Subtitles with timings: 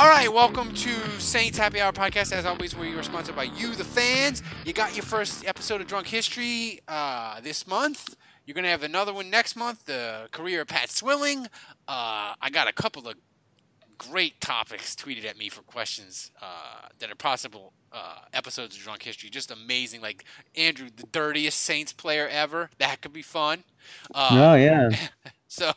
[0.00, 2.32] All right, welcome to Saints Happy Hour podcast.
[2.32, 4.42] As always, we are sponsored by you, the fans.
[4.64, 8.16] You got your first episode of Drunk History uh, this month.
[8.46, 9.84] You're gonna have another one next month.
[9.84, 11.48] The career of Pat Swilling.
[11.86, 13.16] Uh, I got a couple of
[13.98, 19.02] great topics tweeted at me for questions uh, that are possible uh, episodes of Drunk
[19.02, 19.28] History.
[19.28, 20.00] Just amazing.
[20.00, 20.24] Like
[20.56, 22.70] Andrew, the dirtiest Saints player ever.
[22.78, 23.64] That could be fun.
[24.14, 24.88] Uh, Oh yeah.
[25.48, 25.72] so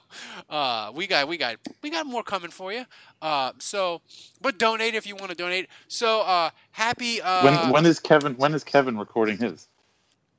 [0.50, 2.86] uh, we got we got we got more coming for you.
[3.24, 4.02] Uh, so,
[4.42, 5.70] but donate if you want to donate.
[5.88, 9.68] So uh, happy uh, when when is Kevin when is Kevin recording his?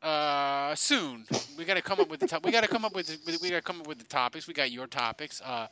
[0.03, 1.25] uh, soon.
[1.57, 2.45] We got to come up with the top.
[2.45, 4.47] We got to come up with the, we got to come up with the topics.
[4.47, 5.41] We got your topics.
[5.41, 5.69] Uh,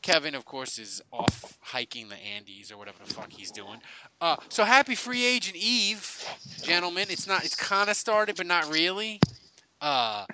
[0.00, 3.80] Kevin, of course, is off hiking the Andes or whatever the fuck he's doing.
[4.20, 6.24] Uh, so happy free agent eve,
[6.62, 7.06] gentlemen.
[7.10, 7.44] It's not.
[7.44, 9.18] It's kind of started, but not really.
[9.80, 10.26] Uh,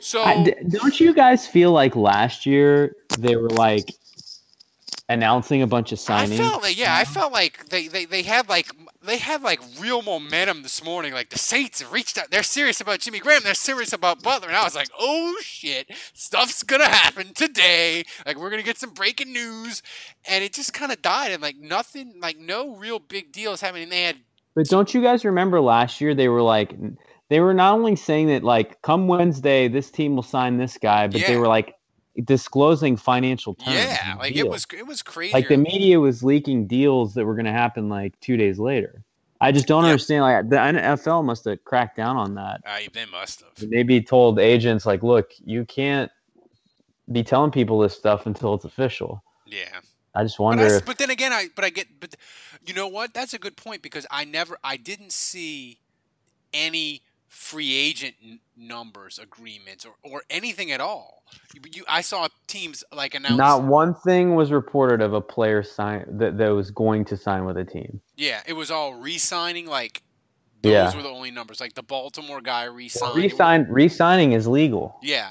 [0.00, 3.90] so I- d- don't you guys feel like last year they were like
[5.08, 6.34] announcing a bunch of signings.
[6.34, 8.70] I felt like yeah, I felt like they, they, they had like
[9.02, 11.12] they had like real momentum this morning.
[11.12, 12.30] Like the Saints have reached out.
[12.30, 13.42] They're serious about Jimmy Graham.
[13.42, 14.48] They're serious about Butler.
[14.48, 18.04] And I was like, oh shit, stuff's gonna happen today.
[18.26, 19.82] Like we're gonna get some breaking news.
[20.28, 21.32] And it just kind of died.
[21.32, 23.88] And like nothing, like no real big deals happening.
[23.88, 24.16] They had
[24.54, 26.76] But don't you guys remember last year they were like
[27.30, 31.06] they were not only saying that like come Wednesday this team will sign this guy,
[31.06, 31.74] but they were like
[32.24, 33.76] disclosing financial terms.
[33.76, 35.32] yeah, like it was it was crazy.
[35.34, 39.04] like the media was leaking deals that were going to happen like two days later.
[39.40, 39.90] I just don't Yeah.
[39.90, 40.22] understand.
[40.22, 42.60] Like the NFL must have cracked down on that.
[42.66, 43.68] uh, they must have.
[43.68, 46.10] Maybe told agents like, look, you can't
[47.12, 49.22] be telling people this stuff until it's official.
[49.46, 49.80] Yeah.
[50.14, 52.16] I just But, wonder I s if but then again, I but I get but
[52.66, 53.14] you know what?
[53.14, 55.78] That's a good point because I never I didn't see
[56.52, 57.02] any
[57.38, 61.22] free agent n- numbers agreements or, or anything at all.
[61.54, 65.62] You, you I saw teams like announce not one thing was reported of a player
[65.62, 68.00] sign that, that was going to sign with a team.
[68.16, 70.02] yeah, it was all re-signing like
[70.62, 70.96] those Yeah.
[70.96, 71.60] were the only numbers.
[71.60, 73.14] Like the Baltimore guy re-signed.
[73.14, 75.30] Resign re-signing is legal, Yeah.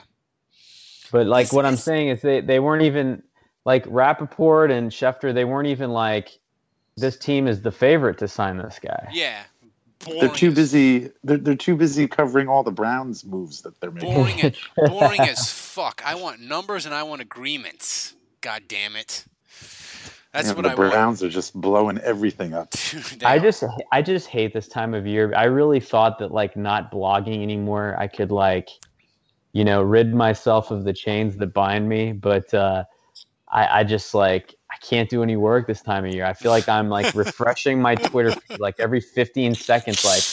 [1.12, 3.22] but like This what I'm saying is they, they weren't even
[3.66, 5.34] like Rapoport and Schefter.
[5.34, 6.40] They weren't even like
[6.96, 9.10] this team is the favorite to sign this guy.
[9.12, 9.44] Yeah.
[10.06, 11.12] They're too busy.
[11.24, 14.14] They're they're too busy covering all the Browns moves that they're making.
[14.14, 16.02] Boring as, boring as fuck.
[16.06, 18.14] I want numbers and I want agreements.
[18.42, 19.26] God damn it.
[20.32, 20.90] That's You what the I want.
[20.90, 22.74] The Browns are just blowing everything up.
[23.26, 25.34] I just I just hate this time of year.
[25.36, 28.70] I really thought that like not blogging anymore, I could like,
[29.54, 32.12] you know, rid myself of the chains that bind me.
[32.14, 32.84] But uh,
[33.50, 36.26] I I just like I can't do any work this time of year.
[36.26, 40.24] I feel like I'm like refreshing my Twitter feed, like every 15 seconds, like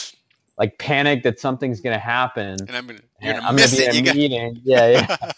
[0.57, 2.57] like panic that something's gonna happen.
[2.67, 4.61] and I'm gonna you're gonna I'm gonna be You in a got- meeting.
[4.63, 4.87] Yeah,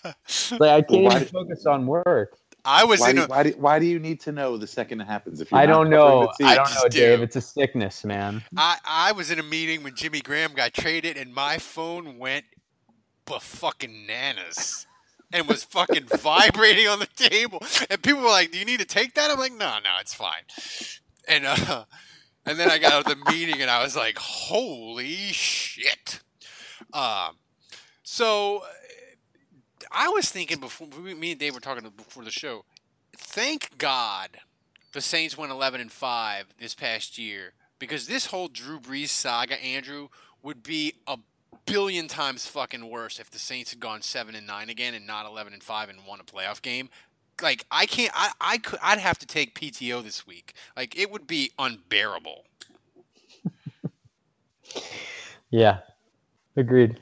[0.04, 0.14] yeah.
[0.60, 2.38] Like I can't why even focus on work.
[2.70, 4.68] I was Why in do, a, why, do, why do you need to know the
[4.68, 5.40] second it happens?
[5.40, 6.34] If you're I don't know.
[6.44, 7.00] I don't know, do.
[7.00, 7.22] Dave.
[7.22, 8.44] It's a sickness, man.
[8.58, 12.44] I, I was in a meeting when Jimmy Graham got traded, and my phone went
[13.26, 14.87] but fucking nanas.
[15.34, 18.86] And was fucking vibrating on the table, and people were like, "Do you need to
[18.86, 20.44] take that?" I'm like, "No, no, it's fine."
[21.28, 21.84] And uh,
[22.46, 26.22] and then I got out of the meeting, and I was like, "Holy shit!"
[26.94, 27.38] Um,
[28.04, 28.68] so uh,
[29.92, 32.64] I was thinking before me and Dave were talking before the show.
[33.16, 34.38] Thank God
[34.94, 39.62] the Saints went 11 and 5 this past year because this whole Drew Brees saga,
[39.64, 40.08] Andrew,
[40.42, 41.18] would be a
[41.66, 45.26] billion times fucking worse if the Saints had gone 7 and 9 again and not
[45.26, 46.90] 11 and 5 and won a playoff game.
[47.42, 48.12] like I can't.
[48.16, 48.80] I I could.
[48.82, 50.54] I'd have to take PTO this week.
[50.76, 52.46] Like it would be unbearable.
[55.50, 55.80] Yeah,
[56.56, 57.00] agreed.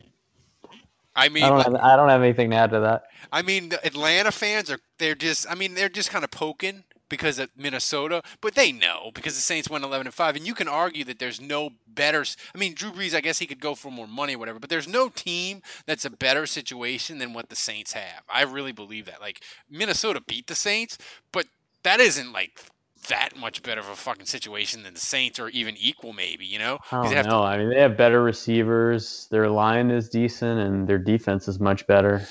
[1.16, 3.06] I mean, I don't like- have I don't have anything to add to that.
[3.32, 6.84] I mean, the Atlanta fans are they're just I mean, they're just kind of poking
[7.10, 10.54] because of Minnesota, but they know because the Saints went 11 and 5 and you
[10.54, 13.76] can argue that there's no better I mean, Drew Brees, I guess he could go
[13.76, 17.50] for more money or whatever, but there's no team that's a better situation than what
[17.50, 18.24] the Saints have.
[18.30, 19.22] I really believe that.
[19.22, 20.98] Like Minnesota beat the Saints,
[21.32, 21.46] but
[21.84, 22.60] that isn't like
[23.08, 26.58] that much better of a fucking situation than the Saints or even equal maybe, you
[26.58, 26.80] know?
[26.92, 27.44] I don't have to- know.
[27.44, 29.28] I mean, they have better receivers.
[29.30, 32.28] Their line is decent, and their defense is much better.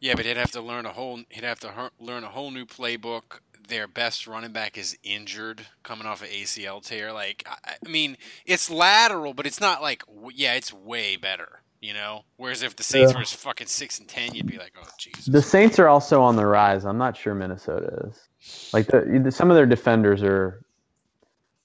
[0.00, 1.22] Yeah, but he'd have to learn a whole.
[1.30, 3.40] He'd have to learn a whole new playbook.
[3.68, 7.12] Their best running back is injured, coming off an ACL tear.
[7.12, 10.04] Like, I, I mean, it's lateral, but it's not like.
[10.06, 11.60] w- Yeah, it's way better.
[11.80, 12.24] You know.
[12.36, 13.18] Whereas if the Saints Yeah.
[13.18, 15.26] were fucking six and ten, you'd be like, oh Jesus.
[15.26, 16.84] The Saints are also on the rise.
[16.84, 18.72] I'm not sure Minnesota is.
[18.72, 20.64] Like the, some of their defenders are.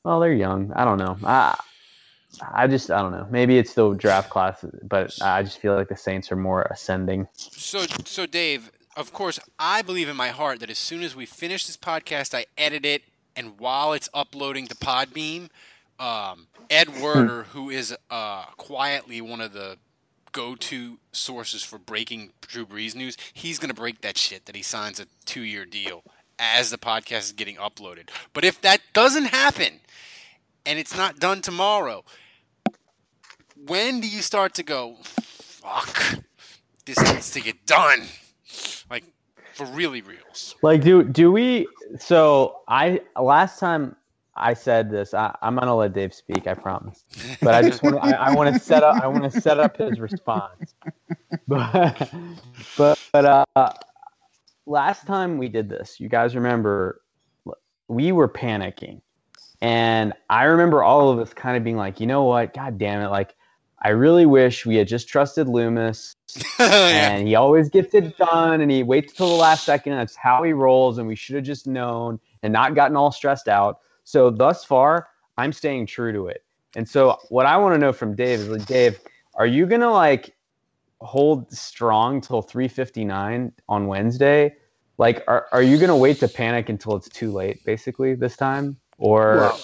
[0.03, 0.73] Well, they're young.
[0.73, 1.17] I don't know.
[1.23, 1.57] I,
[2.51, 3.27] I just I don't know.
[3.29, 7.27] Maybe it's the draft class, but I just feel like the Saints are more ascending.
[7.33, 11.25] So, so Dave, of course, I believe in my heart that as soon as we
[11.25, 13.03] finish this podcast, I edit it,
[13.35, 15.49] and while it's uploading to Podbean,
[15.99, 19.77] um, Ed Werder, who is uh, quietly one of the
[20.31, 24.99] go-to sources for breaking Drew Brees news, he's gonna break that shit that he signs
[24.99, 26.03] a two-year deal
[26.39, 28.09] as the podcast is getting uploaded.
[28.33, 29.79] But if that doesn't happen,
[30.65, 32.03] and it's not done tomorrow,
[33.67, 36.19] when do you start to go, fuck,
[36.85, 38.03] this needs to get done?
[39.53, 40.55] For really reals.
[40.61, 41.67] Like, do do we?
[41.99, 43.95] So I last time
[44.35, 46.47] I said this, I, I'm gonna let Dave speak.
[46.47, 47.03] I promise.
[47.41, 49.77] But I just want I, I want to set up I want to set up
[49.77, 50.73] his response.
[51.47, 52.11] But
[52.77, 53.25] but but
[53.55, 53.73] uh,
[54.65, 57.01] last time we did this, you guys remember,
[57.87, 59.01] we were panicking,
[59.61, 62.53] and I remember all of us kind of being like, you know what?
[62.53, 63.09] God damn it!
[63.09, 63.35] Like,
[63.83, 66.13] I really wish we had just trusted Loomis
[66.59, 69.93] and he always gets it done and he waits till the last second.
[69.93, 73.47] That's how he rolls, and we should have just known and not gotten all stressed
[73.47, 73.79] out.
[74.03, 75.07] So thus far,
[75.37, 76.43] I'm staying true to it.
[76.75, 78.99] And so what I want to know from Dave is like, Dave,
[79.35, 80.35] are you gonna like
[80.99, 84.55] hold strong till 3:59 on Wednesday?
[84.97, 88.77] Like, are are you gonna wait to panic until it's too late, basically this time,
[88.99, 89.55] or Well,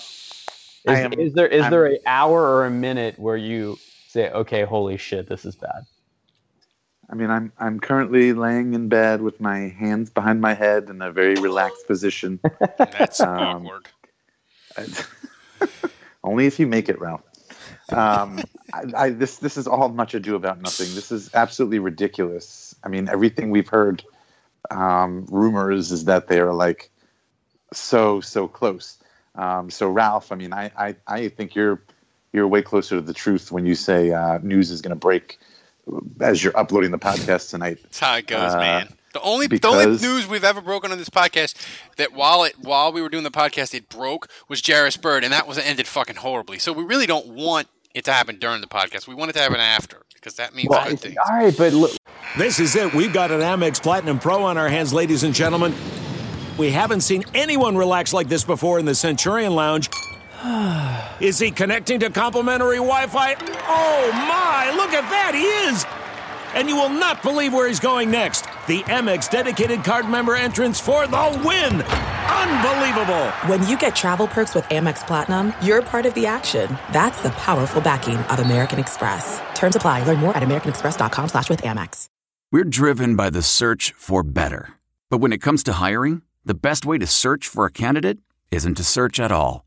[0.85, 3.77] is, am- is there is I'm- there an hour or a minute where you
[4.17, 5.85] say, okay, holy shit, this is bad?
[7.09, 11.01] I mean, I'm I'm currently laying in bed with my hands behind my head in
[11.01, 12.39] a very relaxed position.
[12.77, 13.87] That's Um, awkward.
[16.23, 17.21] Only if you make it, Ralph.
[17.93, 18.39] Um,
[18.73, 20.93] I, I, this this is all much ado about nothing.
[20.95, 22.75] This is absolutely ridiculous.
[22.83, 24.03] I mean, everything we've heard,
[24.71, 26.89] um, rumors is that they are like
[27.71, 28.97] so so close.
[29.35, 31.81] Um, so Ralph, I mean, I, I I think you're
[32.33, 35.39] you're way closer to the truth when you say uh, news is going to break
[36.19, 37.79] as you're uploading the podcast tonight.
[37.83, 38.93] That's how it goes, uh, man.
[39.13, 41.55] The only the only news we've ever broken on this podcast
[41.95, 45.33] that while it while we were doing the podcast it broke was Jairus Byrd, and
[45.33, 46.59] that was ended fucking horribly.
[46.59, 49.07] So we really don't want it to happen during the podcast.
[49.07, 51.15] We want it to happen after because that means Well, good things.
[51.27, 51.91] all right, but look,
[52.37, 52.93] This is it.
[52.93, 55.73] We've got an Amex Platinum Pro on our hands, ladies and gentlemen.
[56.57, 59.89] We haven't seen anyone relax like this before in the Centurion Lounge.
[61.19, 63.33] Is he connecting to complimentary Wi Fi?
[63.33, 65.85] Oh my, look at that, he is!
[66.53, 68.45] And you will not believe where he's going next.
[68.67, 71.81] The Amex dedicated card member entrance for the win!
[71.81, 73.27] Unbelievable!
[73.47, 76.77] When you get travel perks with Amex Platinum, you're part of the action.
[76.91, 79.41] That's the powerful backing of American Express.
[79.55, 80.03] Terms apply.
[80.03, 82.09] Learn more at americanexpress.com slash with Amex.
[82.51, 84.69] We're driven by the search for better.
[85.09, 88.19] But when it comes to hiring, the best way to search for a candidate
[88.51, 89.66] isn't to search at all.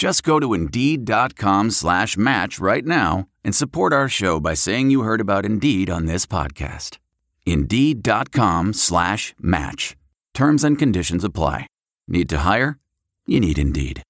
[0.00, 5.02] Just go to Indeed.com slash match right now and support our show by saying you
[5.02, 6.96] heard about Indeed on this podcast.
[7.44, 9.98] Indeed.com slash match.
[10.32, 11.66] Terms and conditions apply.
[12.08, 12.78] Need to hire?
[13.26, 14.02] You need Indeed.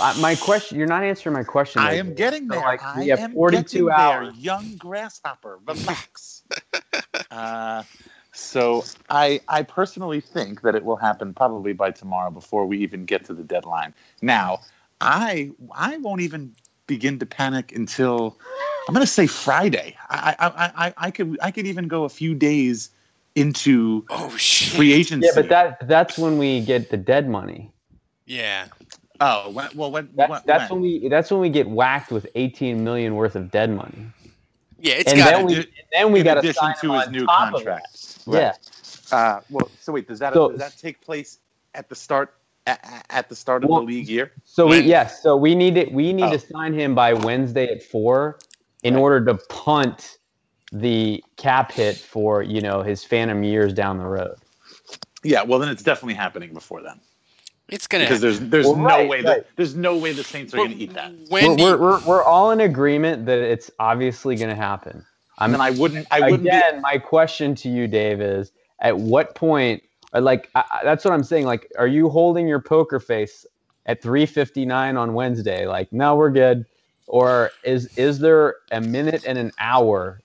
[0.00, 1.82] uh, my question, you're not answering my question.
[1.82, 2.58] I am getting there.
[2.58, 2.68] So, there.
[2.70, 4.32] like, I we have am 42 getting hours.
[4.32, 4.40] there.
[4.40, 6.44] Young grasshopper, relax.
[7.32, 7.82] uh,
[8.38, 13.04] so I I personally think that it will happen probably by tomorrow before we even
[13.04, 13.92] get to the deadline.
[14.22, 14.60] Now,
[15.00, 16.54] I I won't even
[16.86, 18.36] begin to panic until
[18.88, 19.96] I'm going to say Friday.
[20.08, 22.90] I I, I I I could I could even go a few days
[23.34, 24.76] into oh shit.
[24.76, 25.26] free agency.
[25.26, 27.70] Yeah, but that that's when we get the dead money.
[28.26, 28.66] Yeah.
[29.20, 30.80] oh when, well when, That's when- that's when?
[30.80, 34.06] when we that's when we get whacked with 18 million worth of dead money.
[34.78, 36.74] Yeah, it's and got then we do- and then we in got to addition sign
[36.80, 38.24] to his on new top of contract.
[38.26, 38.60] that.
[39.10, 39.16] Yeah.
[39.16, 41.38] Uh, well, so wait, does that So- does that take place
[41.74, 42.34] at the start
[42.66, 44.32] at, at the start of Well- the league year?
[44.44, 45.92] So we When- yes, so we need it.
[45.92, 46.32] We need Oh.
[46.32, 48.38] to sign him by Wednesday at four
[48.82, 49.00] in Right.
[49.00, 50.18] order to punt
[50.70, 54.36] the cap hit for you know his phantom years down the road.
[55.24, 57.00] Yeah, well then it's definitely happening before then
[57.68, 59.24] it's gonna because there's there's Well, no right, way right.
[59.24, 61.14] that there's no way the Saints are But going to eat that.
[61.28, 65.04] When We're, we're, we're, we're all in agreement that it's obviously going to happen.
[65.38, 66.80] I mean, I wouldn't I wouldn't be, again.
[66.82, 69.82] my question to you, Dave, is at what point?
[70.14, 71.46] uh, Like I, I- that's what I'm saying.
[71.46, 73.46] Like, are you holding your poker face
[73.86, 75.66] at 3:59 on Wednesday?
[75.66, 76.66] Like, no, we're good.
[77.06, 80.22] Or is is there a minute and an hour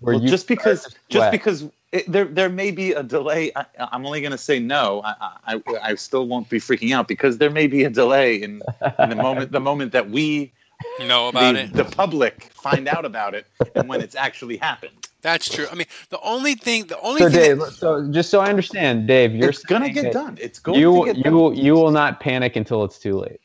[0.00, 3.50] where well, you just because just because it, there there may be a delay.
[3.56, 5.02] I, I'm only going to say no.
[5.04, 5.14] I,
[5.46, 8.62] I I still won't be freaking out because there may be a delay in,
[8.98, 10.52] in the moment the moment that we
[10.98, 11.72] know about the, it.
[11.74, 15.08] the public find out about it and when it's actually happened.
[15.22, 15.66] That's true.
[15.70, 17.40] I mean, the only thing, the only So, thing.
[17.40, 20.38] Dave, that- so just so I understand, Dave, you're it's going to get done.
[20.40, 21.32] It's going You to get you done.
[21.32, 23.40] will you will not panic until it's too late.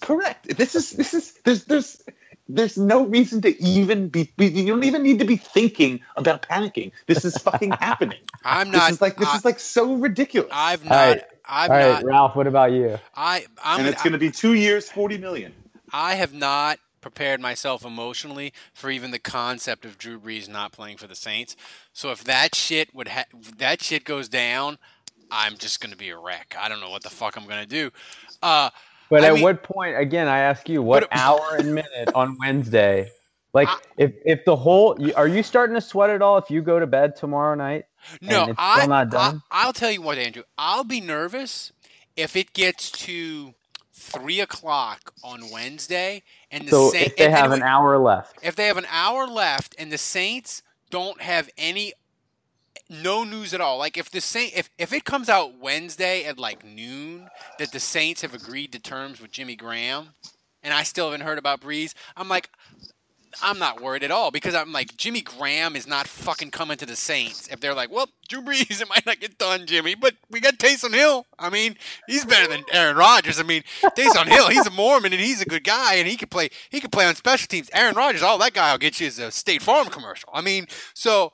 [0.00, 0.56] Correct.
[0.56, 2.02] This is this is there's there's
[2.54, 4.32] there's no reason to even be.
[4.36, 6.92] be- You don't even need to be thinking about panicking.
[7.06, 8.20] This is fucking happening.
[8.44, 8.92] I'm not This not.
[8.96, 10.50] is like this I, is like so ridiculous.
[10.52, 10.92] I've not.
[10.92, 11.22] All right.
[11.48, 12.04] I've All right, not.
[12.04, 12.98] Ralph, what about you?
[13.14, 13.46] I.
[13.62, 13.80] I'm.
[13.80, 15.54] and it's going to be two years, forty million.
[15.92, 20.98] I have not prepared myself emotionally for even the concept of Drew Brees not playing
[20.98, 21.56] for the Saints.
[21.92, 23.24] So if that shit would ha-
[23.58, 24.78] that shit goes down,
[25.30, 26.54] I'm just gonna be a wreck.
[26.58, 27.90] I don't know what the fuck I'm gonna do.
[28.42, 28.70] Uh,
[29.10, 32.36] But I at mean- what point, again, I ask you, what hour and minute on
[32.38, 33.10] Wednesday?
[33.52, 36.62] Like, I- if if the whole, are you starting to sweat at all if you
[36.62, 37.84] go to bed tomorrow night?
[38.22, 39.42] no, I, not done?
[39.50, 39.64] I.
[39.64, 40.44] I'll tell you what, Andrew.
[40.56, 41.72] I'll be nervous
[42.16, 43.52] if it gets to
[43.92, 47.10] three o'clock on Wednesday and the So Saints.
[47.10, 50.62] if they have an hour left, if they have an hour left and the Saints
[50.88, 51.92] don't have any
[52.90, 53.78] no news at all.
[53.78, 57.28] Like if the Saint if, if it comes out Wednesday at like noon
[57.58, 60.08] that the Saints have agreed to terms with Jimmy Graham
[60.62, 62.50] and I still haven't heard about Brees, I'm like
[63.42, 66.86] I'm not worried at all because I'm like Jimmy Graham is not fucking coming to
[66.86, 67.46] the Saints.
[67.48, 70.58] If they're like, well, Drew Brees, it might not get done, Jimmy, but we got
[70.58, 71.26] Taysom Hill.
[71.38, 71.76] I mean,
[72.08, 73.38] he's better than Aaron Rodgers.
[73.38, 76.30] I mean, Taysom Hill, he's a Mormon and he's a good guy and he could
[76.30, 76.50] play.
[76.70, 77.70] He could play on special teams.
[77.72, 80.28] Aaron Rodgers, all that guy will get you is a State Farm commercial.
[80.32, 81.32] I mean, so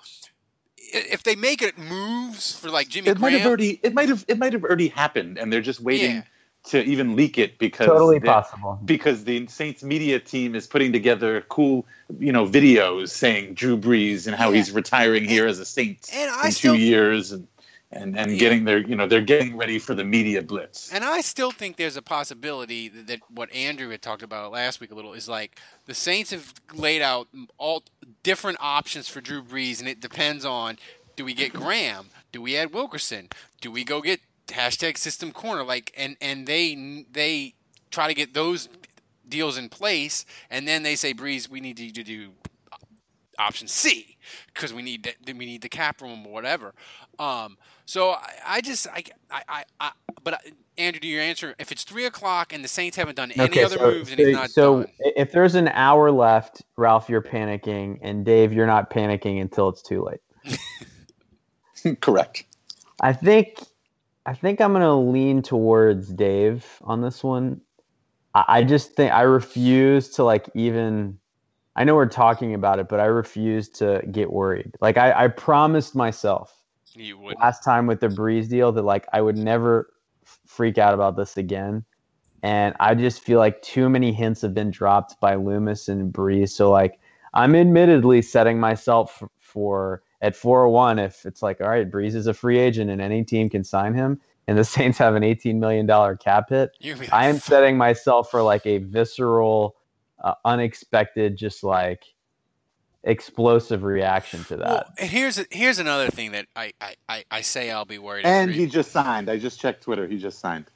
[0.92, 4.24] if they make it moves for like Jimmy It might have already it might have
[4.28, 6.22] it might have already happened, and they're just waiting Yeah.
[6.70, 8.78] to even leak it because totally they- possible.
[8.84, 11.86] because the Saints media team is putting together cool,
[12.18, 14.56] you know, videos saying Drew Brees and how Yeah.
[14.56, 17.46] he's retiring here as a Saint and I in still two years, and
[17.92, 18.38] and and Yeah.
[18.38, 20.92] getting their, you know, they're getting ready for the media blitz.
[20.92, 24.80] And I still think there's a possibility that, that what Andrew had talked about last
[24.80, 27.28] week a little is like the Saints have laid out
[27.58, 27.84] all
[28.22, 30.78] different options for Drew Brees, and it depends on
[31.14, 33.28] do we get Graham, do we add Wilkerson,
[33.60, 37.54] do we go get hashtag System Corner, like and and they they
[37.90, 38.68] try to get those
[39.28, 42.30] deals in place, and then they say Brees, we need you to do
[43.38, 44.16] option C
[44.54, 46.74] because we need the, we need the cap room or whatever.
[47.18, 50.38] Um, so I, I just I, I, I, I but I,
[50.78, 53.62] Andrew, to your answer, if it's three o'clock and the Saints haven't done any Okay,
[53.62, 57.08] other so, moves and so, it's not so done, if there's an hour left, Ralph,
[57.08, 60.20] you're panicking, and Dave, you're not panicking until it's too late.
[62.00, 62.44] Correct.
[63.00, 63.60] I think
[64.26, 67.60] I think I'm gonna lean towards Dave on this one.
[68.34, 71.18] I, I just think I refuse to like even
[71.76, 74.72] I know we're talking about it, but I refuse to get worried.
[74.80, 76.62] Like I, I promised myself
[76.94, 77.36] you would.
[77.38, 79.90] last time with the Brees deal that like I would never
[80.24, 81.84] f- freak out about this again.
[82.42, 86.50] And I just feel like too many hints have been dropped by Loomis and Brees.
[86.50, 86.98] So like
[87.34, 92.26] I'm admittedly setting myself f- for at 401 if it's like all right, Brees is
[92.26, 94.18] a free agent and any team can sign him
[94.48, 96.70] and the Saints have an 18 million dollar cap hit.
[96.98, 99.76] Like, I am setting myself for like a visceral
[100.22, 102.02] uh, unexpected just like
[103.04, 104.66] explosive reaction to that.
[104.66, 107.98] Well, and here's a, here's another thing that I, I, I, I say I'll be
[107.98, 108.26] worried.
[108.26, 109.30] And he just signed.
[109.30, 110.06] I just checked Twitter.
[110.06, 110.66] He just signed.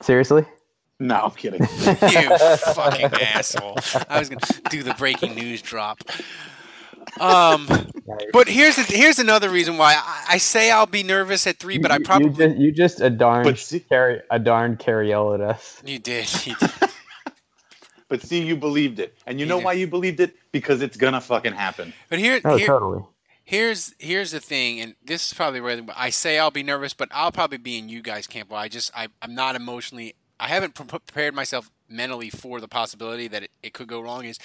[0.00, 0.44] Seriously?
[1.00, 1.60] No, I'm kidding.
[1.86, 3.78] you fucking asshole.
[4.08, 6.02] I was gonna do the breaking news drop.
[7.20, 7.68] Um,
[8.32, 11.78] but here's a, here's another reason why I, I say I'll be nervous at three,
[11.78, 15.40] but I probably you just, you just a darn But see- carry a darn carriola
[15.50, 15.80] us.
[15.84, 16.28] you did.
[16.46, 16.70] You did.
[18.08, 19.64] But see, you believed it, and you know Yeah.
[19.64, 20.34] why you believed it?
[20.52, 21.92] Because it's gonna fucking happen.
[22.08, 23.04] But here, Oh, here totally.
[23.44, 27.08] here's here's the thing, and this is probably where I say I'll be nervous, but
[27.12, 28.50] I'll probably be in you guys' camp.
[28.50, 33.28] Where I just I, I'm not emotionally, I haven't prepared myself mentally for the possibility
[33.28, 34.24] that it, it could go wrong.
[34.24, 34.38] Is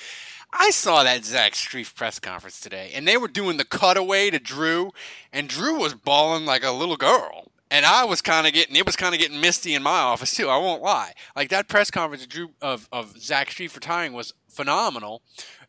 [0.51, 4.39] I saw that Zach Strief press conference today, and they were doing the cutaway to
[4.39, 4.91] Drew,
[5.31, 7.52] and Drew was bawling like a little girl.
[7.73, 10.35] And I was kind of getting, it was kind of getting misty in my office
[10.35, 10.47] too.
[10.47, 11.13] I won't lie.
[11.35, 15.23] Like that press conference of Drew of, of Zach Strief retiring was phenomenal,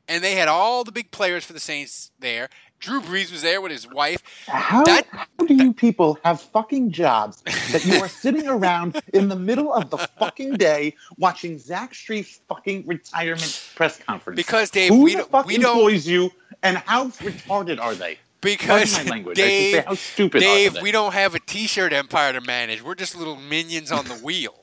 [0.07, 2.51] and they had all the big players for the Saints there.
[2.79, 4.21] Drew Brees was there with his wife.
[4.47, 7.41] How, That- how do you people have fucking jobs
[7.73, 12.41] that you are sitting around in the middle of the fucking day watching Zach Strief's
[12.47, 14.37] fucking retirement press conference?
[14.37, 16.31] Because Dave, Who we the don't, fuck we don't employs you,
[16.63, 18.19] and how retarded are they?
[18.45, 19.37] Because my language.
[19.37, 22.83] Dave, say, how stupid Dave, we don't have a T-shirt empire to manage.
[22.83, 24.55] We're just little minions on the wheel.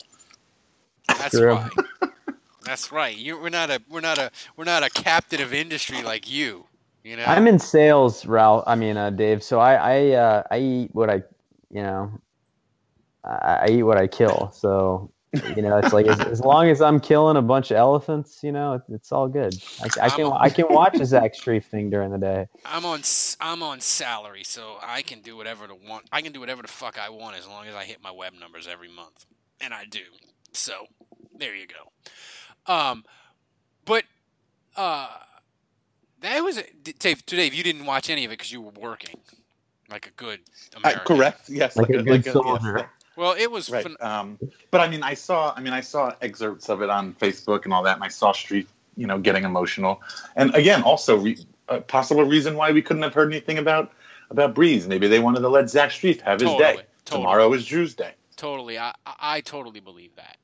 [1.07, 1.53] That's True.
[1.53, 1.71] right.
[2.63, 3.15] That's right.
[3.17, 6.65] You, we're not a we're not a we're not a captain of industry like you.
[7.03, 7.23] You know.
[7.25, 8.63] I'm in sales, Ralph.
[8.67, 9.43] I mean, uh, Dave.
[9.43, 11.23] So I I uh, I eat what I,
[11.71, 12.11] you know,
[13.23, 14.51] I, I eat what I kill.
[14.53, 15.11] So
[15.55, 18.51] you know, it's like as, as long as I'm killing a bunch of elephants, you
[18.51, 19.55] know, it, it's all good.
[19.81, 22.47] I, I can I'm- I can watch a Zach Strief thing during the day.
[22.65, 26.05] I'm on s- I'm on salary, so I can do whatever the want.
[26.11, 28.33] I can do whatever the fuck I want as long as I hit my web
[28.39, 29.25] numbers every month,
[29.61, 30.01] and I do.
[30.53, 30.87] So
[31.37, 32.71] there you go.
[32.73, 33.05] Um,
[33.85, 34.03] but
[34.75, 35.07] uh,
[36.19, 36.61] that was
[36.99, 37.25] Dave.
[37.25, 39.15] Dave, you didn't watch any of it because you were working,
[39.89, 40.41] like a good
[40.75, 41.05] Uh, American.
[41.15, 41.49] correct.
[41.49, 41.77] Yes.
[41.77, 42.77] Like a good soldier.
[42.79, 43.85] yes, Well, it was right.
[44.01, 44.39] Um,
[44.71, 45.53] but I mean, I saw.
[45.55, 48.31] I mean, I saw excerpts of it on Facebook and all that, and I saw
[48.31, 50.01] Strief, you know, getting emotional.
[50.35, 51.37] And again, also re-
[51.67, 53.91] a possible reason why we couldn't have heard anything about
[54.29, 54.87] about Brees.
[54.87, 56.83] Maybe they wanted to let Zach Strief have his Totally, day.
[57.05, 57.23] totally.
[57.23, 58.13] Tomorrow is Drew's day.
[58.37, 58.79] totally.
[58.79, 60.37] I I I totally believe that.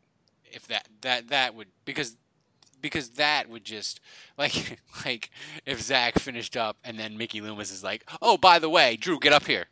[0.51, 2.17] If that that that would because
[2.81, 3.99] because that would just
[4.37, 5.29] like like
[5.65, 9.19] if Zach finished up and then Mickey Loomis is like, oh by the way, Drew,
[9.19, 9.67] get up here.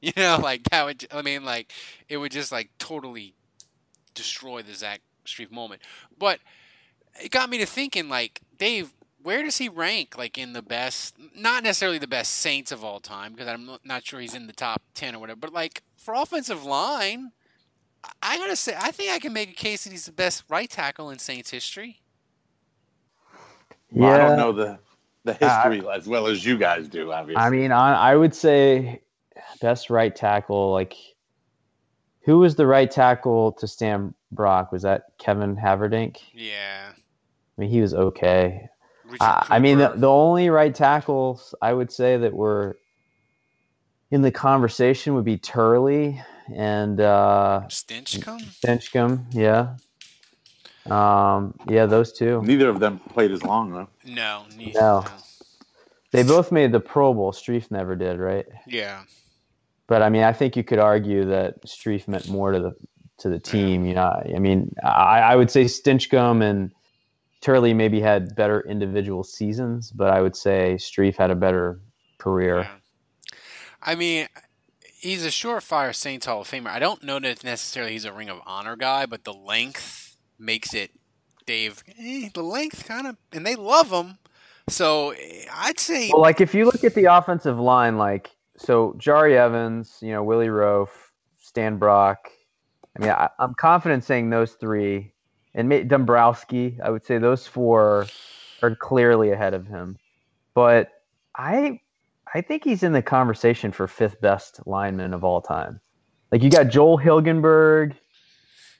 [0.02, 1.06] You know, like that would.
[1.12, 1.72] I mean, like
[2.08, 3.34] it would just like totally
[4.14, 5.82] destroy the Zach Strief moment.
[6.18, 6.40] But
[7.22, 10.16] it got me to thinking, like Dave, where does he rank?
[10.16, 13.84] Like in the best, not necessarily the best Saints of all time, because I'm not-
[13.84, 15.38] not sure he's in the top ten or whatever.
[15.40, 17.32] But like for offensive line,
[18.02, 20.44] I- I gotta say, I think I can make a case that he's the best
[20.48, 22.00] right tackle in Saints history.
[23.92, 24.78] Well, I don't know the
[25.24, 27.12] the history as well as you guys do.
[27.12, 27.42] Obviously.
[27.44, 29.02] I mean, I, I would say
[29.60, 30.72] best right tackle.
[30.72, 30.94] Like,
[32.22, 34.72] who was the right tackle to Stan Brock?
[34.72, 36.18] Was that Kevin Haverdink?
[36.32, 36.90] Yeah.
[36.90, 38.68] I mean, he was okay.
[39.20, 42.78] I, I mean, the, the only right tackles I would say that were
[44.10, 46.20] in the conversation would be Turley
[46.54, 48.42] and uh, Stinchcomb.
[48.60, 49.24] Stinchcomb.
[49.32, 49.76] Yeah.
[50.86, 52.42] Um, yeah, those two.
[52.42, 53.88] Neither of them played as long though.
[54.04, 54.80] No, neither.
[54.80, 55.04] No.
[56.12, 57.32] They both made the Pro Bowl.
[57.32, 58.46] Strief never did, right?
[58.66, 59.02] Yeah.
[59.90, 62.76] But I mean, I think you could argue that Strief meant more to the
[63.18, 63.84] to the team.
[63.84, 66.70] You know, I mean, I, I would say Stinchcomb and
[67.40, 71.80] Turley maybe had better individual seasons, but I would say Strief had a better
[72.18, 72.70] career.
[73.82, 74.28] I mean,
[74.84, 76.68] he's a surefire Saints Hall of Famer.
[76.68, 80.72] I don't know that necessarily he's a Ring of Honor guy, but the length makes
[80.72, 80.92] it,
[81.46, 81.82] Dave.
[81.98, 84.18] Eh, the length kind of, and they love him.
[84.68, 88.94] So eh, I'd say, Well, like if you look at the offensive line, like so
[88.98, 90.88] Jahri Evans, you know Willie Roaf,
[91.38, 92.28] Stan Brock.
[92.96, 95.12] I mean, I, I'm confident saying those three,
[95.54, 96.78] and may, Dombrowski.
[96.84, 98.06] I would say those four
[98.62, 99.96] are clearly ahead of him.
[100.54, 100.90] But
[101.36, 101.80] I,
[102.34, 105.80] I think he's in the conversation for fifth best lineman of all time.
[106.30, 107.94] Like you got Joel Hilgenberg,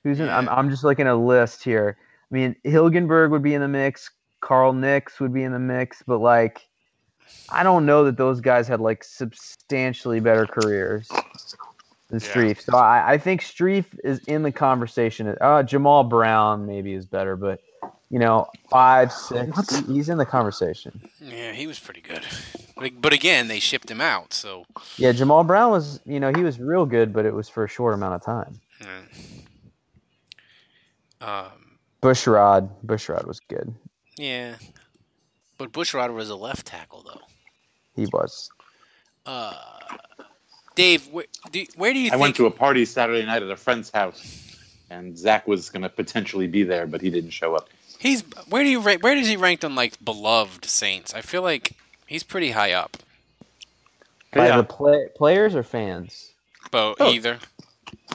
[0.04, 0.28] who's in.
[0.28, 1.96] I'm, I'm just looking at a list here.
[2.30, 4.10] I mean, Hilgenberg would be in the mix.
[4.40, 6.68] Carl Nicks would be in the mix, but like,
[7.48, 11.08] I don't know that those guys had like substantially better careers
[12.10, 12.60] than Strief.
[12.62, 15.28] So I, I think Strief is in the conversation.
[15.28, 17.60] Uh, Jammal Brown maybe is better, but
[18.10, 21.00] you know, five, six, he- he's in the conversation.
[21.20, 22.24] yeah, he was pretty good.
[22.76, 24.64] But, but again, they shipped him out, so
[24.96, 27.68] Yeah, Jammal Brown was, you know, he was real good, but it was for a
[27.68, 28.60] short amount of time.
[31.20, 33.74] um, Bushrod, Bushrod was good.
[34.16, 34.56] yeah.
[35.60, 37.20] But Bushrod was a left tackle, though.
[37.94, 38.48] He was.
[39.26, 39.52] Uh,
[40.74, 42.22] Dave, where do, where do you I think?
[42.22, 44.56] went to a party Saturday night at a friend's house,
[44.88, 47.68] and Zach was going to potentially be there, but he didn't show up.
[47.98, 51.12] He's where do you ra- where does he rank on like beloved Saints?
[51.12, 51.74] I feel like
[52.06, 52.96] he's pretty high up.
[54.32, 54.56] By Yeah.
[54.56, 56.30] the play, players or fans?
[56.70, 57.12] But Oh.
[57.12, 57.38] either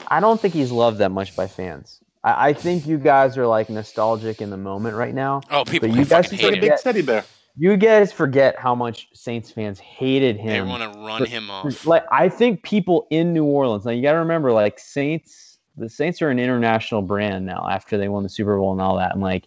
[0.08, 2.00] I don't think he's loved that much by fans.
[2.24, 5.42] I, I think you guys are like nostalgic in the moment right now.
[5.52, 7.24] Oh, people but you guys fucking hate Big forget, teddy bear.
[7.58, 10.66] You guys forget how much Saints fans hated him.
[10.66, 11.86] They want to run him off.
[11.86, 15.90] Like I think people in New Orleans now you got to remember like Saints the
[15.90, 19.14] Saints are an international brand now after they won the Super Bowl and all that
[19.14, 19.46] and like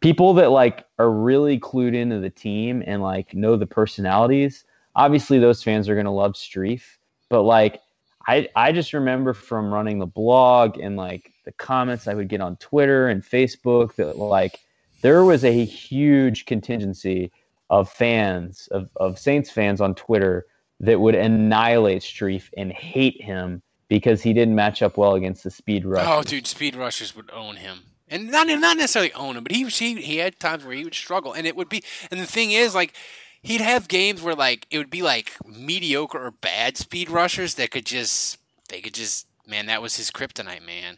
[0.00, 5.38] people that like are really clued into the team and like know the personalities obviously
[5.38, 6.82] those fans are going to love Strief
[7.28, 7.80] but like
[8.26, 12.40] I I just remember from running the blog and like the comments I would get
[12.40, 14.60] on Twitter and Facebook that like
[15.02, 17.32] there was a huge contingency
[17.70, 20.46] of fans of, of Saints fans on Twitter
[20.80, 25.50] that would annihilate Strief and hate him because he didn't match up well against the
[25.50, 26.06] speed rush.
[26.08, 29.64] Oh, dude, speed rushers would own him, and not not necessarily own him, but he
[29.64, 31.82] he he had times where he would struggle, and it would be.
[32.10, 32.94] And the thing is, like,
[33.42, 37.70] he'd have games where like it would be like mediocre or bad speed rushers that
[37.70, 40.96] could just they could just man, that was his kryptonite, man.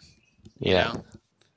[0.58, 0.92] You Yeah.
[0.92, 1.04] know?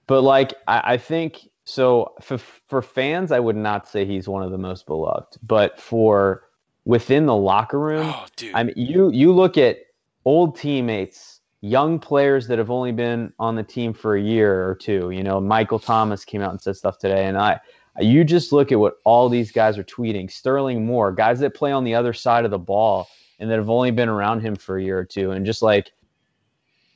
[0.07, 4.43] But like I, I think so for for fans, I would not say he's one
[4.43, 5.37] of the most beloved.
[5.43, 6.43] But for
[6.85, 8.25] within the locker room, Oh.
[8.53, 9.79] I mean you you look at
[10.25, 14.75] old teammates, young players that have only been on the team for a year or
[14.75, 15.09] two.
[15.11, 17.59] You know, Michael Thomas came out and said stuff today, and I
[17.99, 20.29] you just look at what all these guys are tweeting.
[20.29, 23.07] Sterling Moore, guys that play on the other side of the ball
[23.39, 25.91] and that have only been around him for a year or two, and just like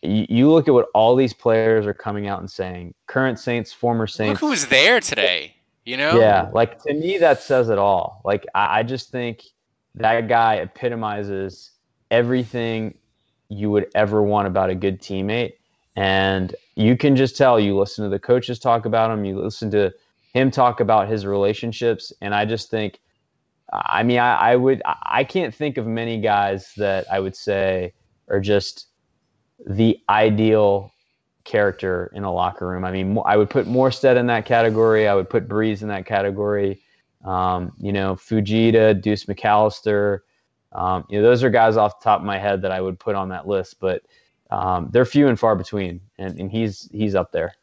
[0.02, 2.94] you, you look at what all these players are coming out and saying.
[3.08, 4.40] Current Saints, former Saints.
[4.40, 5.56] who was there today.
[5.86, 6.20] You know?
[6.20, 8.22] Yeah, like to me, that says it all.
[8.24, 9.44] Like I, I just think
[9.96, 11.72] that guy epitomizes
[12.12, 12.96] everything
[13.50, 15.54] you would ever want about a good teammate,
[15.96, 17.60] and you can just tell.
[17.60, 19.26] You listen to the coaches talk about him.
[19.26, 19.92] You listen to
[20.34, 23.00] him talk about his relationships, and I just think.
[23.72, 24.82] I mean, I, I would.
[24.86, 27.94] I can't think of many guys that I would say
[28.28, 28.89] are just
[29.66, 30.92] the ideal
[31.44, 32.86] character in a locker room.
[32.86, 35.08] I mean, I would put Morstead in that category.
[35.08, 36.82] I would put Brees in that category.
[37.26, 40.20] Um, you know, Fujita, Deuce McAllister.
[40.72, 43.00] Um, you know, those are guys off the top of my head that I would
[43.00, 44.04] put on that list, but
[44.52, 47.54] um, they're few and far between, and, and he's he's up there.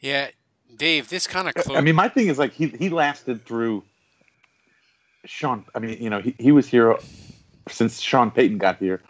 [0.00, 0.28] Yeah,
[0.74, 1.76] Dave, this kind of close.
[1.76, 3.84] I mean, my thing is like he he lasted through
[5.24, 5.64] Sean.
[5.74, 6.96] I mean, you know, he, he was here
[7.68, 9.02] since Sean Payton got here,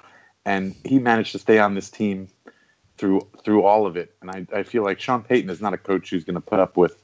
[0.44, 2.28] and he managed to stay on this team
[2.98, 4.14] through through all of it.
[4.20, 6.60] And I, I feel like Sean Payton is not a coach who's going to put
[6.60, 7.02] up with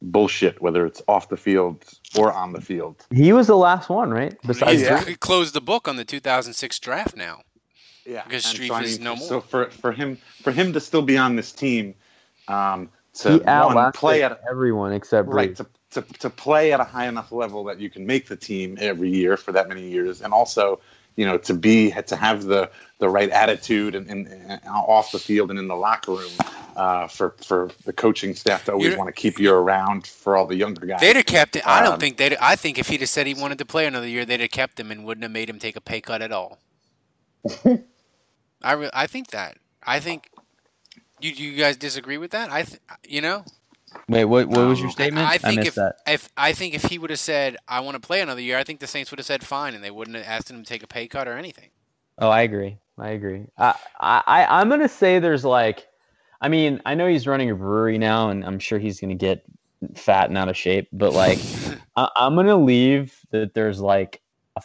[0.00, 1.84] bullshit, whether it's off the field
[2.16, 3.06] or on the field.
[3.10, 4.36] He was the last one, right?
[4.46, 7.42] Besides, He's he closed the book on the 2006 draft now.
[8.04, 9.28] Yeah, Because And Strief so, I is no more.
[9.28, 11.94] So for for him for him to still be on this team,
[12.48, 16.80] um, to he one, outlasted play at everyone except right to, to, to play at
[16.80, 19.88] a high enough level that you can make the team every year for that many
[19.88, 20.80] years and also
[21.16, 25.18] you know to be to have the the right attitude and, and, and off the
[25.18, 26.30] field and in the locker room
[26.76, 30.36] uh, for for the coaching staff to always You're- want to keep you around for
[30.36, 31.66] all the younger guys They'd have kept it.
[31.66, 32.36] I don't Um, think they'd.
[32.36, 34.78] I think if he'd have said he wanted to play another year, they'd have kept
[34.80, 36.58] him and wouldn't have made him take a pay cut at all.
[38.62, 39.58] I re- I think that.
[39.82, 40.28] I think.
[41.20, 42.50] You you guys disagree with that?
[42.50, 43.44] I th- you know.
[44.08, 44.48] Wait, what?
[44.48, 45.26] What was your Um, statement?
[45.28, 45.94] I think missed if that.
[46.06, 48.64] if I think if he would have said I want to play another year, I
[48.64, 50.82] think the Saints would have said fine, and they wouldn't have asked him to take
[50.82, 51.70] a pay cut or anything.
[52.18, 52.78] Oh, I agree.
[52.98, 53.46] I agree.
[53.58, 55.86] I, I, I- I'm gonna say there's like,
[56.40, 59.44] I mean, I know he's running a brewery now, and I'm sure he's gonna get
[59.94, 60.88] fat and out of shape.
[60.92, 61.38] But like,
[61.96, 64.20] I, I'm gonna leave that there's like
[64.56, 64.62] a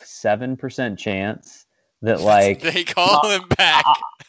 [0.00, 1.65] seven percent chance
[2.02, 3.84] that like they call uh, him back.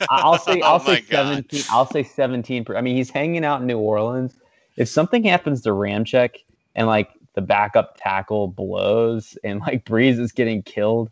[0.09, 1.09] I'll say Oh I'll my say God.
[1.09, 1.63] seventeen.
[1.69, 2.65] I'll say seventeen.
[2.65, 4.35] Per, I mean, he's hanging out in New Orleans.
[4.77, 6.35] If something happens to Ramczyk
[6.75, 11.09] and like the backup tackle blows and like Brees is getting killed,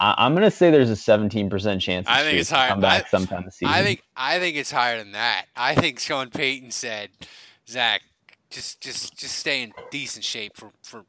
[0.00, 2.06] I, I'm gonna say there's a seventeen percent chance.
[2.08, 2.68] I think it's will higher.
[2.70, 3.74] Come back I- sometime this season.
[3.74, 5.46] I think I think it's higher than that.
[5.56, 7.10] I think Sean Payton said,
[7.68, 8.02] Zach,
[8.50, 11.04] just just just stay in decent shape for for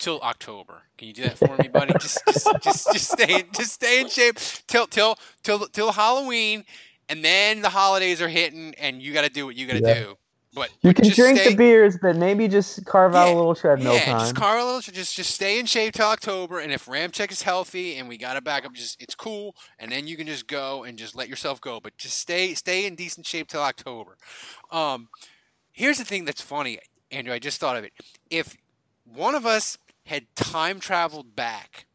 [0.00, 0.82] till October.
[0.98, 1.94] Can you do that for me, buddy?
[1.94, 6.64] Just just just just stay in, just stay in shape till till till till Halloween,
[7.08, 9.80] and then the holidays are hitting, and you got to do what you got to
[9.86, 9.94] Yeah.
[9.94, 10.16] do.
[10.52, 13.94] But you can drink stay, the beers, but maybe just carve out a little treadmill
[13.94, 14.18] yeah, time.
[14.18, 18.08] just Carlos, just just stay in shape till October, and if Ramczyk is healthy and
[18.08, 21.14] we got a backup, just it's cool, and then you can just go and just
[21.14, 21.78] let yourself go.
[21.78, 24.16] But just stay stay in decent shape till October.
[24.72, 25.08] Um,
[25.70, 26.80] here's the thing that's funny,
[27.12, 27.32] Andrew.
[27.32, 27.92] I just thought of it.
[28.28, 28.56] If
[29.04, 29.78] one of us
[30.10, 31.86] had time traveled back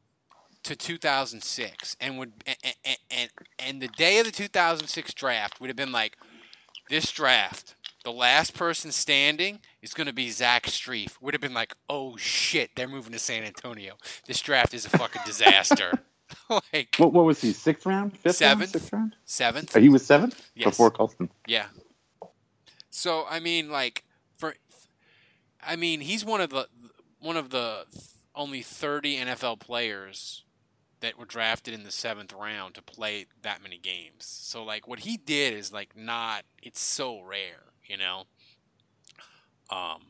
[0.63, 5.67] to 2006 and would and, and, and, and the day of the 2006 draft would
[5.69, 6.17] have been like
[6.89, 11.17] this draft the last person standing is going to be Zach Strief.
[11.21, 13.95] would have been like oh shit they're moving to San Antonio
[14.27, 15.91] this draft is a fucking disaster
[16.49, 17.51] like What, what was he?
[17.51, 18.17] Sixth round?
[18.17, 18.61] Fifth Seventh.
[18.61, 18.71] round?
[18.71, 19.15] Sixth round?
[19.25, 19.75] seventh.
[19.75, 20.69] Oh, he was seventh Yes.
[20.69, 21.29] before Colston.
[21.47, 21.65] Yeah.
[22.89, 24.03] So I mean, like
[24.37, 24.55] for,
[25.61, 26.67] I mean, he's one of the
[27.19, 27.85] one of the
[28.35, 30.43] only thirty NFL players
[31.01, 34.25] that were drafted in the seventh round to play that many games.
[34.25, 36.43] So like what he did is like not.
[36.61, 38.23] It's so rare, you know.
[39.69, 40.01] Um.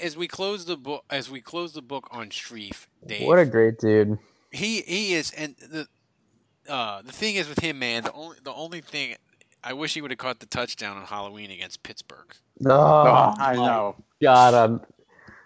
[0.00, 3.46] as- we close the book, as we close the book on Strief, Dave, What a
[3.46, 4.18] great dude.
[4.50, 5.86] he he is, and the
[6.68, 8.02] uh, the thing is with him, man.
[8.04, 9.16] The only the only thing
[9.64, 12.34] I wish he would have caught the touchdown on Halloween against Pittsburgh.
[12.64, 13.96] Oh, Oh, I know.
[14.22, 14.80] God, um,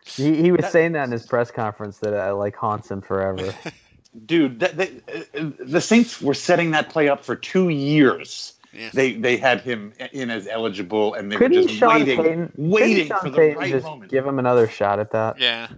[0.04, 3.54] he, he was saying that in his press conference that I like haunts him forever.
[4.26, 4.88] Dude, that, they,
[5.38, 8.52] uh, the Saints were setting that play up for two years.
[8.74, 8.90] Yeah.
[8.92, 12.52] They they had him in as eligible, and they Couldn't were just Sean waiting, Payton,
[12.56, 14.10] waiting for the Payton right just moment.
[14.10, 15.38] give him another shot at that?
[15.38, 15.68] Yeah,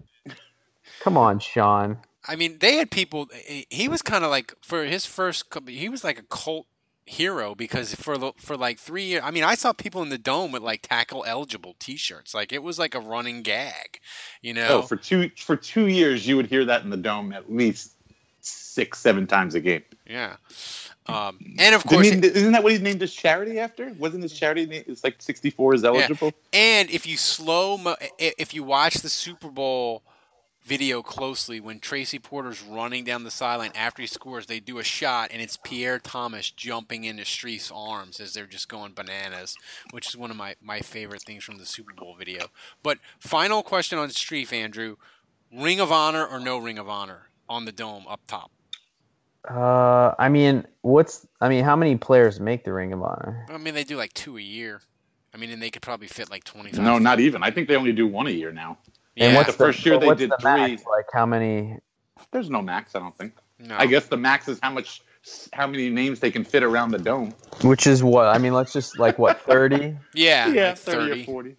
[1.01, 1.99] Come on, Sean.
[2.27, 3.29] I mean, they had people.
[3.68, 5.51] He was kind of like for his first.
[5.51, 6.66] couple- He was like a cult
[7.06, 9.22] hero because for the for like three years.
[9.24, 12.34] I mean, I saw people in the dome with like tackle eligible T-shirts.
[12.34, 14.00] Like it was like a running gag,
[14.42, 14.68] you know.
[14.78, 17.92] Oh, for two for two years, you would hear that in the dome at least
[18.40, 19.82] six, seven times a game.
[20.06, 20.36] yeah.
[21.06, 23.92] Um, and of Didn't course, he- isn't that what he named his charity after?
[23.98, 24.84] Wasn't his charity name?
[24.86, 26.32] It's like sixty four is eligible.
[26.50, 30.02] And if you slow mo, if you watch the Super Bowl
[30.64, 34.85] video closely, when Tracy Porter's running down the sideline after he scores, they do a
[34.85, 39.57] shot, and it's Pierre Thomas jumping into Strief's arms as they're just going bananas,
[39.90, 42.46] which is one of my, my favorite things from the Super Bowl video.
[42.83, 44.96] But final question on Strief, Andrew:
[45.53, 48.50] Ring of Honor or no Ring of Honor on the dome up top?
[49.48, 51.27] Uh, I mean, what's?
[51.42, 53.46] I mean, how many players make the Ring of Honor?
[53.50, 54.81] I mean, they do like two a year.
[55.35, 56.85] I mean, and they could probably fit like twenty five.
[56.85, 57.42] No, not even.
[57.42, 58.79] I think they only do one a year now.
[59.16, 59.37] And Yeah.
[59.38, 60.83] what's The first year but they did the max?
[60.83, 60.90] three.
[60.90, 61.79] Like how many?
[62.33, 62.94] There's no max.
[62.94, 63.35] I don't think.
[63.59, 63.77] No.
[63.79, 65.03] I guess the max is how much,
[65.53, 67.33] how many names they can fit around the dome.
[67.62, 68.27] Which is what?
[68.27, 69.96] I mean, let's just like what thirty.
[70.14, 71.22] Yeah, like 30 30.
[71.22, 71.57] or forty.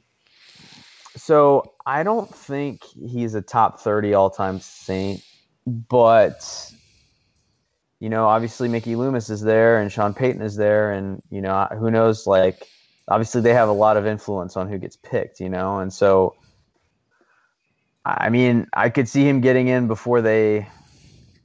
[1.15, 5.23] So I don't think he's a top 30 all time Saint,
[5.65, 6.71] but
[8.01, 11.67] you know, obviously Mickey Loomis is there and Sean Payton is there, and you know,
[11.79, 12.27] who knows?
[12.27, 12.67] Like,
[13.07, 16.35] obviously they have a lot of influence on who gets picked, you know, and so
[18.05, 20.67] I mean, I could see him getting in before they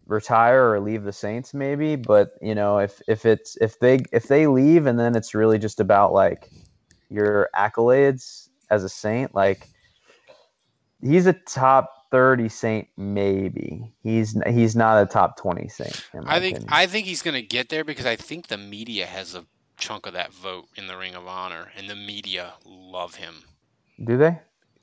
[0.06, 1.96] retire or leave the Saints, maybe.
[1.96, 5.58] But you know, if if it's if they if they leave and then it's really
[5.58, 6.50] just about like
[7.08, 9.68] your accolades as a Saint, like
[11.00, 13.92] he's a top thirty Saint, maybe.
[14.02, 16.04] He's he's not a top twenty Saint.
[16.26, 16.72] I think opinion.
[16.72, 19.46] I think he's going to get there because I think the media has a
[19.78, 23.44] chunk of that vote in the Ring of Honor, and the media love him.
[24.04, 24.38] do they?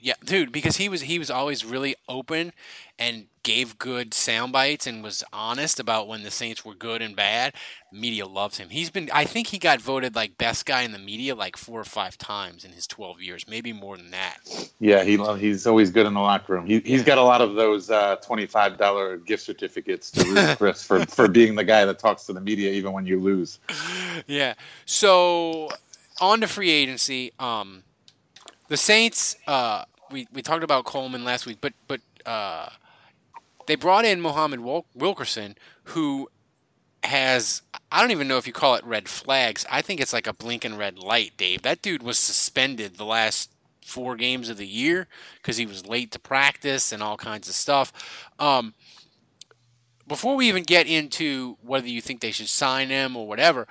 [0.07, 2.53] Yeah, dude, because he was he was always really open
[2.97, 7.13] and gave good sound bites and was honest about when the Saints were good and
[7.13, 7.53] bad.
[7.91, 8.69] Media loves him.
[8.69, 11.81] He's been I think he got voted like best guy in the media like four
[11.81, 14.37] or five times in his 12 years, maybe more than that.
[14.79, 16.65] Yeah, he he's always good in the locker room.
[16.65, 20.57] He, He's got a lot of those uh, twenty five dollar gift certificates to Ruth
[20.57, 23.59] Chris for for being the guy that talks to the media even when you lose.
[24.25, 24.53] yeah.
[24.85, 25.67] So
[26.21, 27.33] on to free agency.
[27.39, 27.83] Um,
[28.69, 29.35] the Saints.
[29.45, 32.69] Uh, we we talked about Coleman last week, but but uh,
[33.67, 36.29] they brought in Muhammad Wil- Wilkerson, who
[37.03, 39.65] has I don't even know if you call it red flags.
[39.71, 41.61] I think it's like a blinking red light, Dave.
[41.61, 43.51] That dude was suspended the last
[43.85, 47.55] four games of the year because he was late to practice and all kinds of
[47.55, 47.93] stuff.
[48.37, 48.73] Um,
[50.07, 53.67] before we even get into whether you think they should sign him or whatever,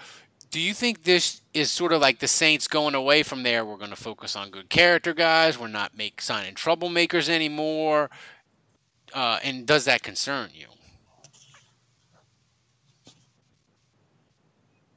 [0.57, 3.63] do you think this is sort of like the Saints going away from there?
[3.63, 5.59] We're going to focus on good character guys.
[5.59, 8.09] We're not make signing troublemakers anymore.
[9.13, 10.69] Uh, and does that concern you?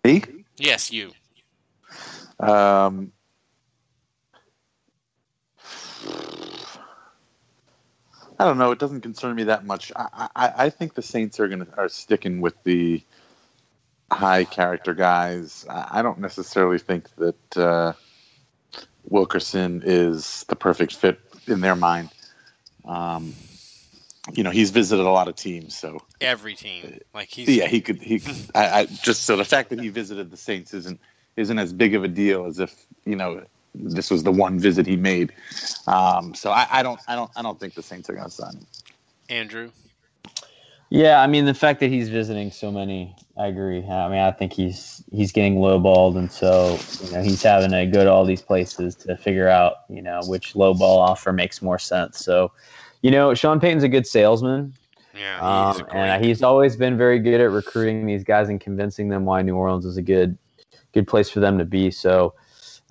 [0.06, 0.24] Me?
[0.56, 1.12] Yes, you.
[2.40, 3.12] Um,
[8.40, 8.72] I don't know.
[8.72, 9.92] It doesn't concern me that much.
[9.94, 13.04] I, I, I think the Saints are gonna are sticking with the
[14.12, 15.66] high character guys.
[15.70, 17.94] I, don't necessarily think that uh,
[19.08, 22.10] Wilkerson is the perfect fit in their mind.
[22.86, 23.34] Um,
[24.34, 27.82] you know, he's visited a lot of teams, so Every team, like he's yeah, he
[27.82, 28.02] could.
[28.02, 28.22] He
[28.54, 31.00] I, I just so the fact that he visited the Saints isn't
[31.36, 33.44] isn't as big of a deal as if you know
[33.74, 35.34] this was the one visit he made.
[35.88, 38.32] Um, so I, I don't I don't I don't think the Saints are going to
[38.32, 38.68] sign him.
[39.30, 39.72] Andrew.
[40.92, 43.86] Yeah, I mean the fact that he's visiting so many, I agree.
[43.86, 47.86] I mean, I think he's he's getting lowballed, and so you know he's having to
[47.86, 51.78] go to all these places to figure out you know which lowball offer makes more
[51.78, 52.26] sense.
[52.26, 52.52] So,
[53.04, 54.74] you know, Sean Payton's a good salesman.
[55.14, 59.26] Yeah, um, and he's always been very good at recruiting these guys and convincing them
[59.26, 60.38] why New Orleans is a good,
[60.94, 61.92] good place for them to be.
[61.92, 62.34] So,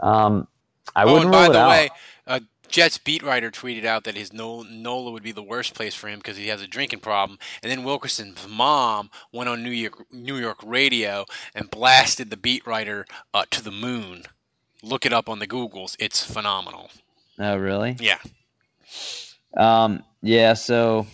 [0.01, 0.47] um,
[0.95, 1.69] I oh, wouldn't and by rule it the out.
[1.69, 1.89] way,
[2.29, 6.09] uh, Jets beat writer tweeted out that his Nola would be the worst place for
[6.09, 7.39] him because he has a drinking problem.
[7.63, 12.67] And then Wilkerson's mom went on New York New York radio and blasted the beat
[12.67, 14.25] writer uh, to the moon.
[14.83, 16.91] Look it up on the Googles; it's phenomenal.
[17.39, 17.97] oh, really?
[17.99, 18.19] Yeah.
[19.57, 20.55] Um, yeah.
[20.55, 21.07] So,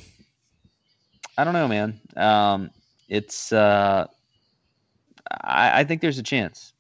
[1.39, 2.01] I don't know, man.
[2.17, 2.71] Um,
[3.09, 3.53] it's.
[3.53, 4.07] Uh,
[5.43, 6.74] I, I think there's a chance.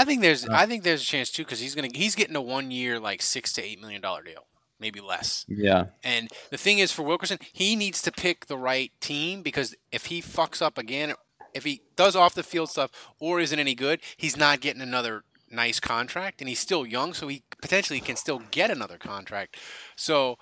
[0.00, 0.52] I think there's uh.
[0.52, 3.22] I think there's a chance too because he's gonna he's getting a one year like
[3.22, 4.46] six to eight million dollar deal,
[4.80, 5.44] maybe less.
[5.48, 5.86] Yeah.
[6.04, 10.06] And the thing is for Wilkerson, he needs to pick the right team because if
[10.06, 11.14] he fucks up again,
[11.54, 15.24] if he does off the field stuff or isn't any good, he's not getting another
[15.50, 19.56] nice contract, and he's still young, so he potentially can still get another contract.
[19.94, 20.38] So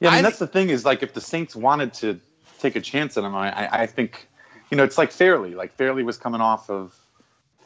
[0.00, 2.18] Yeah, I mean I that's the thing is like if the Saints wanted to
[2.58, 4.26] take a chance on him, I, I- I think,
[4.70, 5.54] you know, it's like Fairley.
[5.54, 6.94] Like Fairley was coming off of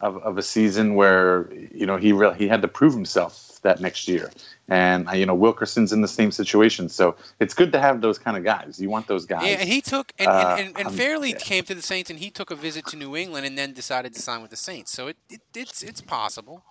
[0.00, 3.80] of, of a season where you know he re- he had to prove himself that
[3.80, 4.30] next year,
[4.68, 6.88] and uh, you know Wilkerson's in the same situation.
[6.88, 8.80] So it's good to have those kind of guys.
[8.80, 9.44] You want those guys.
[9.44, 12.10] Yeah, and he took and, Uh, and, and, and um, Fairley came to the Saints,
[12.10, 14.56] and he took a visit to New England, and then decided to sign with the
[14.56, 14.92] Saints.
[14.92, 16.64] So it, it it's it's possible.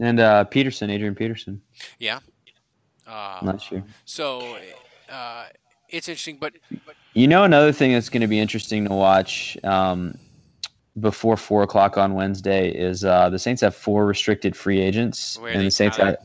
[0.00, 1.60] And uh, Peterson, Adrian Peterson,
[1.98, 2.18] Yeah.
[3.06, 3.84] Uh, last year.
[4.06, 4.56] So
[5.08, 5.44] uh,
[5.88, 6.54] it's interesting, but
[7.12, 10.18] You know, another thing that's going to be interesting to watch um,
[11.00, 15.52] before four o'clock on Wednesday is uh, the Saints have four restricted free agents, Where
[15.52, 16.16] and the Saints have,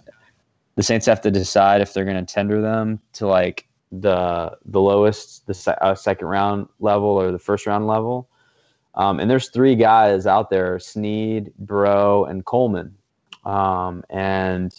[0.75, 4.79] the Saints have to decide if they're going to tender them to like the the
[4.81, 8.29] lowest, the uh, second round level or the first round level.
[8.95, 12.95] Um, and there's three guys out there: Snead, Breaux, and Coleman.
[13.45, 14.73] Um, and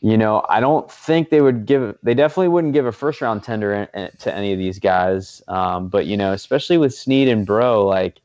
[0.00, 1.96] you know, I don't think they would give.
[2.02, 5.40] They definitely wouldn't give a first round tender in- in- to any of these guys.
[5.46, 8.20] Um, but you know, especially with Snead and Breaux, like,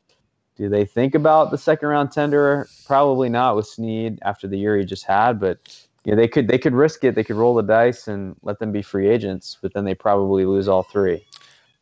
[0.58, 2.68] do they think about the second round tender?
[2.84, 5.38] Probably not with Snead after the year he just had.
[5.38, 5.58] But
[6.04, 7.14] you know, they could they could risk it.
[7.14, 9.56] They could roll the dice and let them be free agents.
[9.62, 11.24] But then they probably lose all three.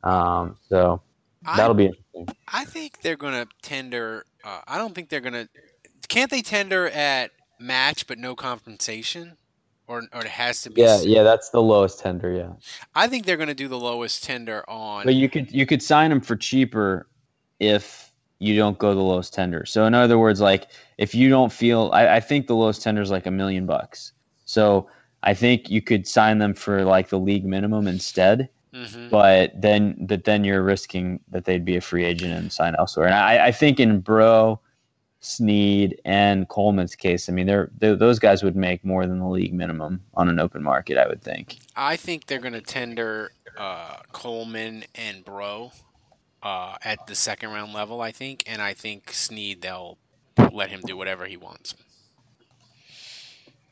[0.05, 1.01] Um, so
[1.57, 2.29] that'll be interesting.
[2.53, 4.27] I think they're going to tender.
[4.45, 5.49] Uh, I don't think they're going to.
[6.09, 9.39] Can't they tender at match but no compensation,
[9.87, 10.83] or or it has to be?
[10.83, 12.31] Yeah, yeah, that's the lowest tender.
[12.31, 12.53] Yeah.
[12.95, 15.07] I think they're going to do the lowest tender on.
[15.07, 17.09] But you could you could sign them for cheaper
[17.59, 18.06] if
[18.39, 19.65] you don't go the lowest tender.
[19.65, 20.69] So in other words, like
[20.99, 24.13] if you don't feel, I, I think the lowest tender is like a million bucks.
[24.45, 24.89] So
[25.23, 28.49] I think you could sign them for like the league minimum instead.
[28.75, 29.09] Mhm.
[29.09, 33.07] But then that then you're risking that they'd be a free agent and sign elsewhere.
[33.07, 34.61] And I, I think in Breaux,
[35.21, 39.29] Snead, and Coleman's case, I mean, they're, they those guys would make more than the
[39.29, 40.99] league minimum on an open market.
[40.99, 41.57] I would think.
[41.75, 45.73] I think they're going to tender uh, Coleman and Breaux
[46.47, 48.01] uh, at the second round level.
[48.01, 49.99] I think, and I think Snead they'll
[50.53, 51.75] let him do whatever he wants.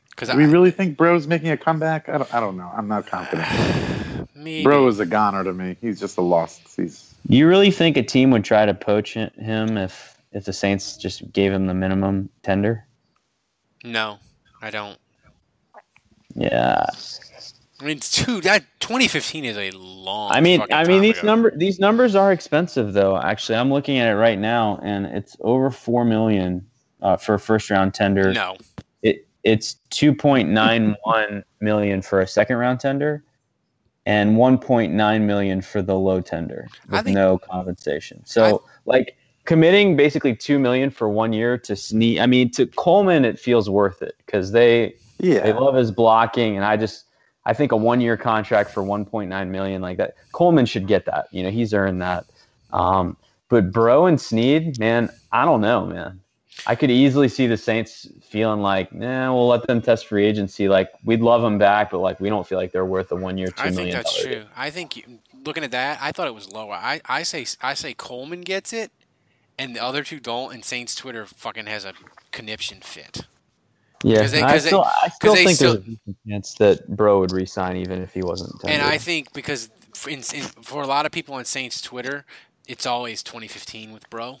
[0.09, 2.07] Because Do we really think Breaux's making a comeback?
[2.09, 2.71] I don't, I don't know.
[2.75, 3.47] I'm not confident.
[4.35, 4.63] Maybe.
[4.63, 5.77] Breaux is a goner to me.
[5.81, 6.75] He's just a lost.
[6.75, 10.97] He's you really think a team would try to poach him if if the Saints
[10.97, 12.85] just gave him the minimum tender?
[13.85, 14.17] no,
[14.61, 14.97] I don't.
[16.33, 16.85] Yeah.
[17.79, 20.31] I mean, dude, that 2015 is a long.
[20.31, 21.27] I mean, I mean time these ago.
[21.27, 23.17] number these numbers are expensive though.
[23.17, 26.65] Actually, I'm looking at it right now, and it's over four million
[27.01, 28.33] uh, for a first round tender.
[28.33, 28.57] No,
[29.01, 33.23] It it's 2.91 million for a second round tender,
[34.05, 38.21] and 1.9 million for the low tender with think- no compensation.
[38.25, 42.19] So like committing basically two million for one year to Snead.
[42.19, 45.41] I mean, to Coleman, it feels worth it because they yeah.
[45.41, 47.04] they love his blocking, and I just
[47.45, 50.15] I think a one year contract for 1.9 million like that.
[50.31, 51.27] Coleman should get that.
[51.31, 52.25] You know, he's earned that.
[52.73, 53.17] Um,
[53.49, 56.21] but Breaux and Snead, man, I don't know, man.
[56.67, 60.69] I could easily see the Saints feeling like, nah, we'll let them test free agency.
[60.69, 63.37] Like we'd love them back, but like we don't feel like they're worth a one
[63.37, 63.91] year, two I million.
[63.91, 64.45] think that's true.
[64.55, 66.73] I think you, looking at that, I thought it was lower.
[66.73, 68.91] I, I say I say Coleman gets it,
[69.59, 70.53] and the other two don't.
[70.53, 71.93] And Saints Twitter fucking has a
[72.31, 73.25] conniption fit.
[74.07, 76.87] Yeah, 'Cause they- I 'cause they- still, I still think still- there's a chance that
[76.95, 78.53] Breaux would resign even if he wasn't.
[78.63, 78.81] And.
[78.81, 82.25] I think because for, in, in, for a lot of people on Saints Twitter,
[82.67, 84.39] it's always 2015 with Breaux.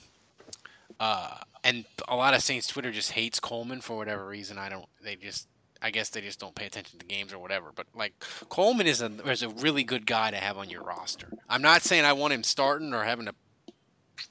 [0.99, 4.57] Uh, and a lot of Saints Twitter just hates Coleman for whatever reason.
[4.57, 4.85] I don't.
[5.03, 5.47] They just.
[5.81, 7.71] I guess they just don't pay attention to games or whatever.
[7.75, 8.13] But like
[8.49, 11.27] Coleman is a is a really good guy to have on your roster.
[11.49, 13.35] I'm not saying I want him starting or having to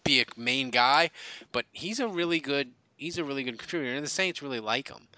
[0.04, 1.10] be a main guy,
[1.52, 4.88] but he's a really good he's a really good contributor, and the Saints really like
[4.88, 5.08] him.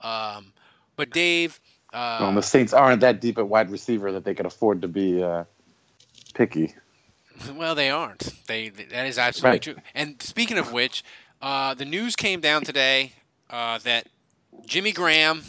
[0.00, 0.52] Um,
[0.96, 1.60] but Dave,
[1.92, 4.88] Uh, well, the Saints aren't that deep at wide receiver that they could afford to
[4.88, 5.44] be uh,
[6.34, 6.74] picky.
[7.56, 8.30] Well, they aren't.
[8.46, 9.62] They that is absolutely Right.
[9.62, 9.76] true.
[9.94, 11.02] And speaking of which,
[11.40, 13.14] uh, the news came down today
[13.50, 14.06] uh, that
[14.66, 15.42] Jimmy Graham,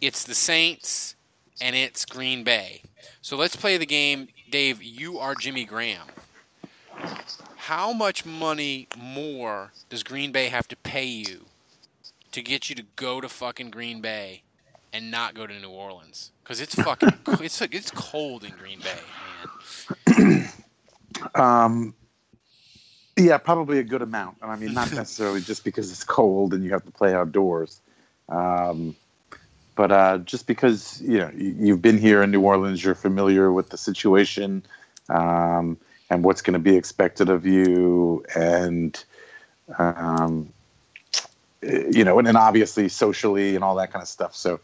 [0.00, 1.14] it's the Saints,
[1.60, 2.80] and it's Green Bay.
[3.20, 4.82] So let's play the game, Dave.
[4.82, 6.06] You are Jimmy Graham.
[7.66, 11.46] How much money more does Green Bay have to pay you
[12.30, 14.42] to get you to go to fucking Green Bay
[14.92, 16.30] and not go to New Orleans?
[16.44, 17.08] Because it's fucking
[17.40, 19.00] it's it's cold in Green Bay,
[20.06, 20.48] man.
[21.34, 21.94] Um,
[23.16, 24.36] yeah, probably a good amount.
[24.42, 27.80] And I mean, not necessarily just because it's cold and you have to play outdoors,
[28.28, 28.94] um,
[29.74, 33.50] but uh, just because you know you- you've been here in New Orleans, you're familiar
[33.50, 34.62] with the situation
[35.08, 35.78] um,
[36.10, 39.02] and what's going to be expected of you, and
[39.78, 40.52] um,
[41.62, 44.34] you know, and then obviously socially and all that kind of stuff.
[44.34, 44.60] So,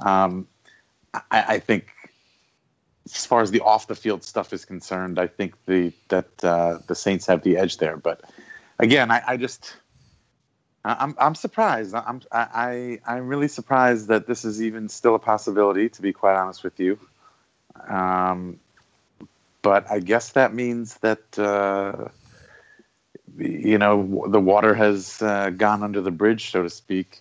[0.00, 0.46] um,
[1.14, 1.88] I, I think
[3.06, 6.78] as far as the off the field stuff is concerned, I think the that uh,
[6.86, 7.96] the Saints have the edge there.
[7.96, 8.22] But
[8.78, 9.76] again, I, I just
[10.84, 11.94] I'm I'm surprised.
[11.94, 15.88] I'm I, I I'm really surprised that this is even still a possibility.
[15.88, 16.98] To be quite honest with you,
[17.88, 18.60] um,
[19.66, 22.06] but I guess that means that uh,
[23.36, 27.20] you know the water has uh, gone under the bridge, so to speak.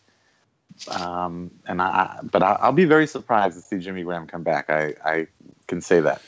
[0.88, 4.70] Um, and I, but I, I'll be very surprised to see Jimmy Graham come back.
[4.70, 5.28] I, I
[5.66, 6.22] can say that.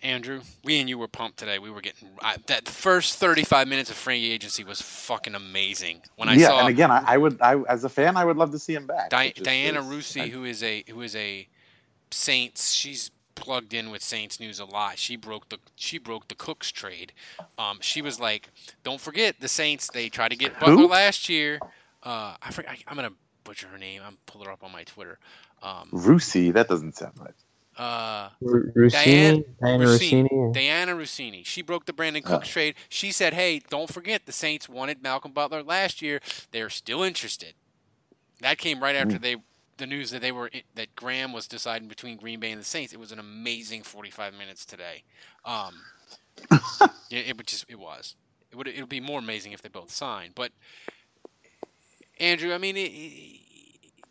[0.00, 1.58] Andrew, we and you were pumped today.
[1.58, 6.02] We were getting I, that first 35 minutes of free agency was fucking amazing.
[6.14, 8.36] When I yeah, saw and again, I, I would, I as a fan, I would
[8.36, 9.10] love to see him back.
[9.10, 11.48] Di- Diana is- Rusi, I- who is a who is a
[12.12, 14.98] Saints, she's plugged in with Saints news a lot.
[14.98, 17.12] She broke the she broke the Cooks trade.
[17.58, 18.50] Um, she was like,
[18.84, 19.88] "Don't forget the Saints.
[19.92, 20.88] They tried to get Butler Who?
[20.88, 21.58] last year.
[22.02, 23.12] Uh, I, forget, I I'm gonna
[23.44, 24.02] butcher her name.
[24.04, 25.18] I'm pull her up on my Twitter.
[25.62, 27.34] Um, Rusi, that doesn't sound right.
[27.78, 30.28] uh, R- Russini, Diana Russini.
[30.32, 31.42] or- Diana Rossini.
[31.44, 32.52] She broke the Brandin Cooks Oh.
[32.52, 32.74] trade.
[32.88, 36.20] She said, "Hey, don't forget the Saints wanted Malcolm Butler last year.
[36.50, 37.54] They're still interested."
[38.40, 39.22] That came right after Hmm.
[39.22, 39.36] they
[39.78, 42.92] the news that they were that Graham was deciding between Green Bay and the Saints.
[42.92, 45.04] It was an amazing 45 minutes today.
[45.44, 45.74] Um,
[47.10, 48.14] it, it would just it was.
[48.50, 50.32] It would it would be more amazing if they both signed.
[50.34, 50.52] But
[52.20, 53.40] Andrew, I mean, it, it-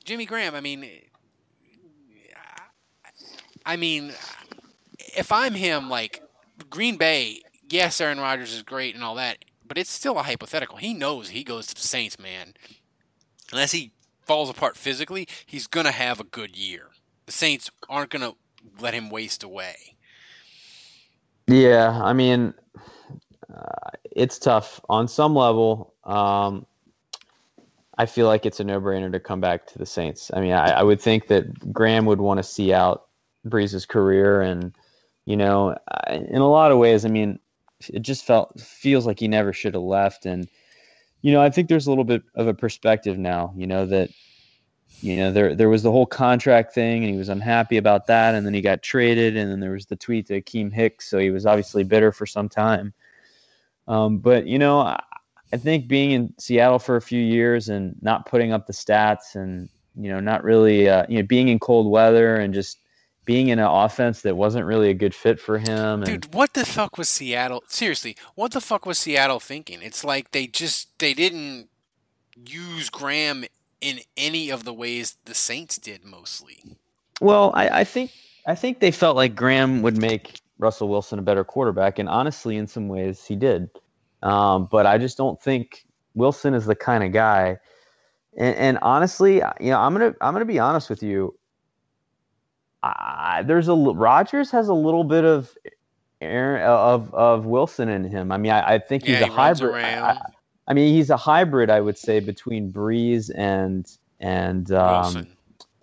[0.04, 0.56] Jimmy Graham.
[0.56, 0.88] I mean,
[3.66, 4.14] I mean,
[5.16, 6.22] if I'm him, like
[6.70, 10.78] Green Bay, yes, Aaron Rodgers is great and all that, but it's still a hypothetical.
[10.78, 12.54] He knows he goes to the Saints, man.
[13.52, 13.92] Unless he
[14.22, 16.90] falls apart physically, he's gonna have a good year.
[17.26, 18.34] The Saints aren't gonna
[18.80, 19.96] let him waste away.
[21.48, 22.54] Yeah, I mean,
[23.54, 25.94] uh, it's tough on some level.
[26.04, 26.66] Um,
[27.98, 30.32] I feel like it's a no-brainer to come back to the Saints.
[30.34, 33.06] I mean, I, I would think that Graham would want to see out
[33.46, 34.74] Brees's career, and
[35.26, 37.40] you know, I- in a lot of ways, I mean,
[37.90, 40.48] it just felt feels like he never should have left, and
[41.22, 43.54] you know, I think there's a little bit of a perspective now.
[43.56, 44.10] You know that
[45.02, 48.36] you know there there was the whole contract thing and he was unhappy about that
[48.36, 51.18] and then he got traded and then there was the tweet to Akiem Hicks so
[51.18, 52.94] he was obviously bitter for some time
[53.88, 55.02] um, but you know I,
[55.54, 59.36] I think being in Seattle for a few years and not putting up the stats
[59.36, 62.80] and you know not really uh, you know being in cold weather and just
[63.26, 66.54] being in an offense that wasn't really a good fit for him and Dude, what
[66.54, 67.64] the fuck was Seattle?
[67.68, 69.80] Seriously, what the fuck was Seattle thinking?
[69.82, 71.70] It's like they just they didn't
[72.46, 73.46] use Graham
[73.80, 76.64] in any of the ways the Saints did mostly.
[77.20, 78.12] Well, I, I think
[78.48, 82.58] I think they felt like Graham would make Russell Wilson a better quarterback, and honestly,
[82.58, 83.70] in some ways, he did.
[84.24, 87.58] Um, but I just don't think Wilson is the kind of guy.
[88.38, 91.36] And, and honestly, you know, I'm gonna I'm gonna be honest with you.
[93.46, 95.56] There's a Rodgers has a little bit of
[96.22, 98.32] Aaron, of of Wilson in him.
[98.32, 99.76] I mean, I, I think he's Yeah, a he hybrid.
[99.76, 100.18] I,
[100.68, 105.38] I mean, he's a hybrid, I would say, between Brees and and um, Wilson.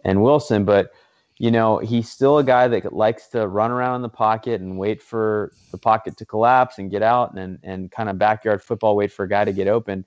[0.04, 0.92] and Wilson, but
[1.38, 4.78] you know, he's still a guy that likes to run around in the pocket and
[4.78, 8.96] wait for the pocket to collapse and get out and and kind of backyard football,
[8.96, 10.04] wait for a guy to get open.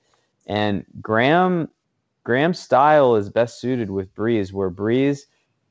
[0.47, 1.69] And Graham
[2.23, 5.21] Graham's style is best suited with Brees, where Brees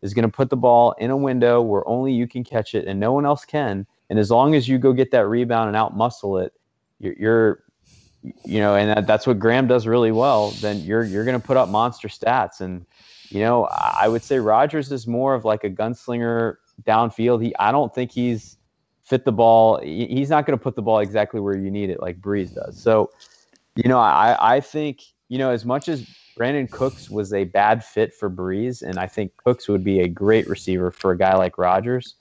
[0.03, 2.87] is going to put the ball in a window where only you can catch it
[2.87, 3.87] and no one else can.
[4.09, 6.53] And as long as you go get that rebound and out muscle it,
[6.99, 7.63] you're, you're
[8.45, 10.51] you know, and that, that's what Graham does really well.
[10.61, 12.61] Then you're you're going to put up monster stats.
[12.61, 12.85] And
[13.31, 17.43] you know, I would say Rodgers is more of like a gunslinger downfield.
[17.43, 18.59] He I don't think he's
[19.03, 19.79] fit the ball.
[19.81, 22.55] he- He's not going to put the ball exactly where you need it like Brees
[22.55, 22.81] does.
[22.81, 23.11] So,
[23.77, 26.07] you know, I I think you know as much as
[26.41, 30.09] Brandin Cooks was a bad fit for Brees, and I think Cooks would be a
[30.09, 32.15] great receiver for a guy like Rodgers.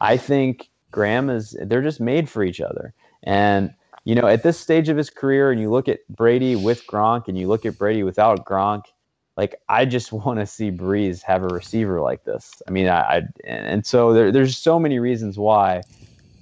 [0.00, 2.94] I think Graham is they're just made for each other.
[3.24, 6.86] And you know, at this stage of his career, and you look at Brady with
[6.86, 8.84] Gronk, and you look at Brady without Gronk,
[9.36, 12.62] like I just want to see Brees have a receiver like this.
[12.66, 15.82] I mean, I, I and so there, there's so many reasons why.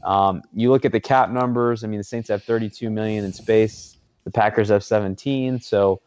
[0.04, 1.82] Um, you look at the cap numbers.
[1.82, 3.96] I mean, the Saints have 32 million in space.
[4.22, 5.58] The Packers have 17.
[5.60, 6.00] So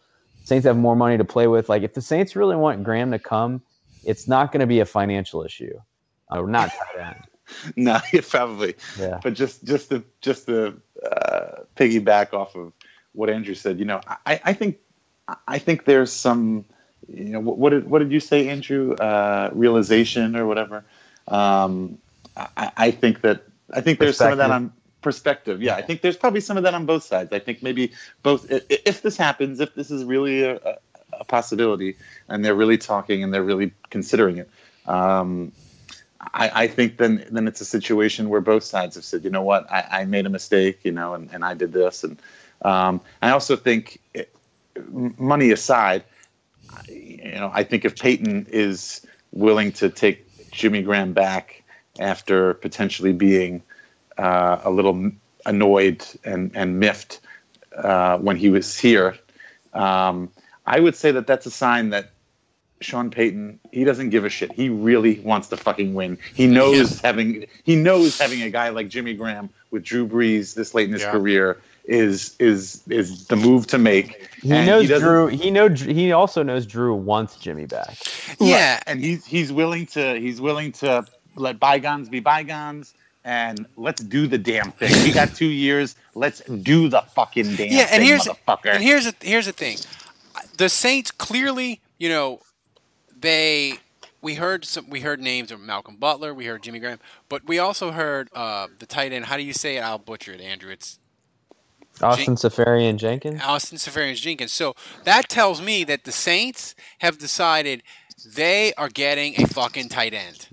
[0.44, 1.70] Saints have more money to play with.
[1.70, 3.62] Like, if the Saints really want Graham to come,
[4.04, 5.80] it's not going to be a financial issue.
[6.30, 7.24] Uh, not tight end.
[7.76, 8.76] no, probably.
[9.00, 9.20] Yeah.
[9.22, 12.74] But just just to just to uh, piggyback off of
[13.14, 14.78] what Andrew said, you know, I, I think
[15.48, 16.66] I think there's some,
[17.08, 18.94] you know, what, what did what did you say, Andrew?
[18.94, 20.86] Uh, realization or whatever.
[21.28, 21.98] Um,
[22.36, 25.62] I, I think that I think there's some of that on perspective.
[25.62, 27.32] Yeah, I think there's probably some of that on both sides.
[27.34, 27.92] I think maybe
[28.24, 28.46] both.
[28.50, 31.96] If this happens, if this is really a, a- possibility,
[32.28, 34.50] and they're really talking and they're really considering it,
[34.86, 35.52] um,
[36.22, 39.42] I, I think then then it's a situation where both sides have said, you know
[39.42, 42.20] what, I, I made a mistake, you know, and, and I did this, and
[42.62, 44.34] um, I also think, it,
[44.86, 46.04] money aside,
[46.88, 51.64] you know, I think if Payton is willing to take Jimmy Graham back
[52.00, 53.62] after potentially being
[54.20, 55.12] uh, a little
[55.46, 57.20] annoyed and and miffed
[57.76, 59.18] uh, when he was here,
[59.74, 60.30] um,
[60.66, 62.12] I would say that that's a sign that
[62.82, 64.52] Sean Payton he doesn't give a shit.
[64.52, 66.18] He really wants to fucking win.
[66.34, 70.74] He knows having he knows having a guy like Jimmy Graham with Drew Brees this
[70.74, 71.12] late in his Yeah.
[71.12, 74.30] career is is is the move to make.
[74.42, 75.28] He And knows doesn't- Drew.
[75.28, 75.70] He know.
[75.70, 77.98] He also knows Drew wants Jimmy back.
[78.40, 81.06] Yeah, and he's he's willing to he's willing to
[81.36, 82.94] let bygones be bygones
[83.24, 84.92] and let's do the damn thing.
[85.04, 85.96] We got two years.
[86.16, 88.74] Let's do the fucking damn yeah, thing, and here's motherfucker.
[88.74, 89.78] and here's the here's the thing,
[90.58, 92.40] the Saints clearly, you know,
[93.18, 93.80] they
[94.22, 97.00] we heard some we heard names of Malcolm Butler, we heard Jimmy Graham,
[97.30, 99.26] but we also heard uh, the tight end.
[99.26, 99.82] How do you say it?
[99.82, 100.72] I'll butcher it, Andrew.
[100.72, 101.00] It's
[102.02, 103.42] Austin Seferian Jenkins.
[103.44, 104.52] Austin Seferian Jenkins.
[104.54, 107.84] So that tells me that the Saints have decided
[108.26, 110.48] they are getting a fucking tight end.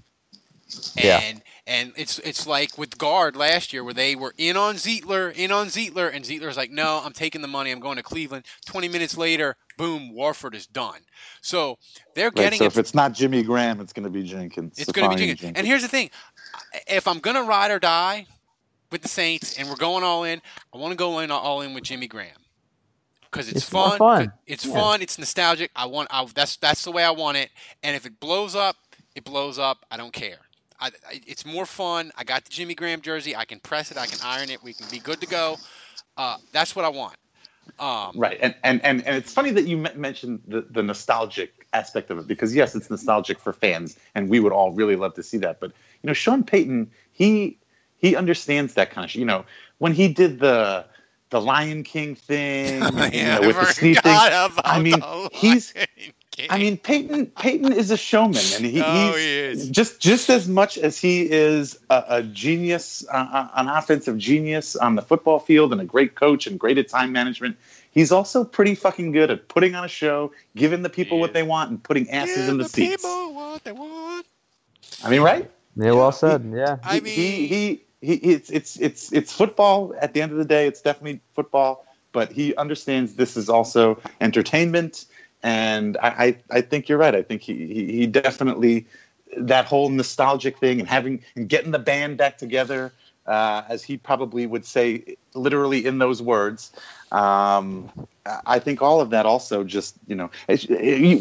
[0.96, 1.32] And Yeah.
[1.68, 5.50] And it's it's like with guard last year where they were in on Zeitler, in
[5.50, 8.46] on Zeitler, and Zeitler's like, no, I'm taking the money, I'm going to Cleveland.
[8.66, 11.00] Twenty minutes later, boom, Warford is done.
[11.40, 11.78] So
[12.14, 14.78] they're Right, getting so a if it's not Jimmy Graham, it's going to be Jenkins.
[14.78, 15.58] it's going to be Seferian Jenkins.
[15.58, 16.10] And here's the thing:
[16.86, 18.26] if I'm going to ride or die
[18.92, 20.40] with the Saints, and we're going all in,
[20.72, 22.36] I want to go in all in with Jimmy Graham
[23.30, 23.98] because it's, It's fun.
[23.98, 24.32] fun.
[24.46, 24.72] It's Yeah.
[24.74, 25.02] fun.
[25.02, 25.70] It's nostalgic.
[25.74, 26.08] I want.
[26.12, 27.50] I, that's that's the way I want it.
[27.82, 28.76] And if it blows up,
[29.16, 29.84] it blows up.
[29.90, 30.38] I don't care.
[30.80, 32.12] I, I, it's more fun.
[32.16, 33.34] I got the Jimmy Graham jersey.
[33.34, 33.98] I can press it.
[33.98, 34.62] I can iron it.
[34.62, 35.56] We can be good to go.
[36.16, 37.16] Uh, that's what I want.
[37.78, 42.10] Um, Right, and and and, and it's funny that you mentioned the, the nostalgic aspect
[42.10, 45.22] of it because yes, it's nostalgic for fans, and we would all really love to
[45.22, 45.60] see that.
[45.60, 45.72] But
[46.02, 47.58] you know, Sean Payton, he
[47.98, 49.20] he understands that kind of shit.
[49.20, 49.44] You know,
[49.78, 50.86] when he did the
[51.30, 52.74] the Lion King thing,
[53.12, 54.16] you know, with the sneeze thing,
[54.64, 55.02] I mean,
[55.32, 55.74] he's.
[56.36, 56.46] King.
[56.50, 57.26] I mean, Payton.
[57.28, 59.70] Payton is a showman, and he, Oh, he's he is.
[59.70, 64.96] just just as much as he is a, a genius, uh, an offensive genius on
[64.96, 67.56] the football field, and a great coach and great at time management.
[67.90, 71.42] He's also pretty fucking good at putting on a show, giving the people what they
[71.42, 72.96] want, and putting asses Give in the, the seats.
[73.02, 74.26] people what they want.
[75.02, 75.50] I mean, right?
[75.74, 76.52] Yeah, well said.
[76.54, 76.76] Yeah.
[76.82, 79.94] I mean, he, he he it's it's it's it's football.
[79.98, 81.86] At the end of the day, it's definitely football.
[82.12, 85.04] But he understands this is also entertainment,
[85.46, 87.14] and I I, I think you're right.
[87.14, 88.86] I think he, he he definitely
[89.36, 92.92] that whole nostalgic thing and having and getting the band back together,
[93.26, 96.72] uh, as he probably would say, literally in those words.
[97.12, 97.88] Um,
[98.44, 100.66] I think all of that also just you know it's-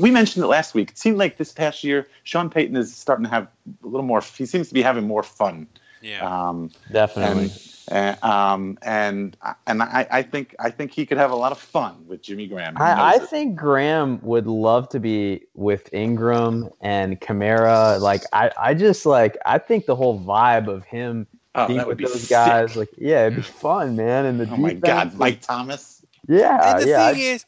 [0.02, 0.90] we mentioned it last week.
[0.90, 3.48] It seemed like this past year, Sean Payton is starting to have
[3.84, 4.22] a little more.
[4.22, 5.68] He seems to be having more fun.
[6.02, 6.26] Yeah.
[6.26, 7.44] Um, Definitely.
[7.44, 7.52] and
[7.92, 11.60] uh, um, and and I, I think I think he could have a lot of
[11.60, 12.82] fun with Jimmy Graham.
[12.82, 18.00] I, I think Graham would love to be with Ingram and Kamara.
[18.02, 21.98] Like I, I just like I think the whole vibe of him Oh, being with
[21.98, 22.28] be those sick.
[22.28, 24.26] guys, like yeah, it'd be fun, man.
[24.26, 26.04] And the Oh my God, Mike Thomas.
[26.28, 26.88] yeah, and the yeah.
[26.88, 27.46] thing is,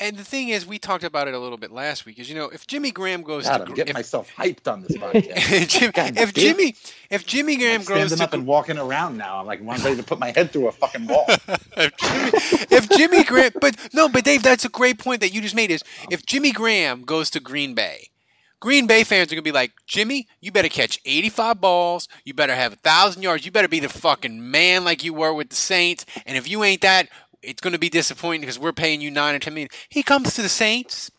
[0.00, 2.18] and the thing is, we talked about it a little bit last week.
[2.18, 4.82] Is you know, if Jimmy Graham goes God, to I'm getting if, myself hyped on
[4.82, 5.68] this podcast.
[5.68, 6.42] Jim- God if damn.
[6.42, 6.74] Jimmy
[7.10, 9.40] if Jimmy Graham I'm standing to up and walking around now.
[9.40, 11.24] I'm like, I'm ready to put my head through a fucking wall.
[11.28, 12.30] if Jimmy,
[12.70, 15.70] if Jimmy Graham, but no, but Dave, that's a great point that you just made.
[15.70, 18.08] Is if Jimmy Graham goes to Green Bay,
[18.60, 22.54] Green Bay fans are gonna be like, Jimmy, you better catch 85 balls, you better
[22.54, 25.56] have a thousand yards, you better be the fucking man like you were with the
[25.56, 27.08] Saints, and if you ain't that,
[27.42, 29.70] it's going to be disappointing because we're paying you nine or ten million.
[29.88, 31.10] He comes to the Saints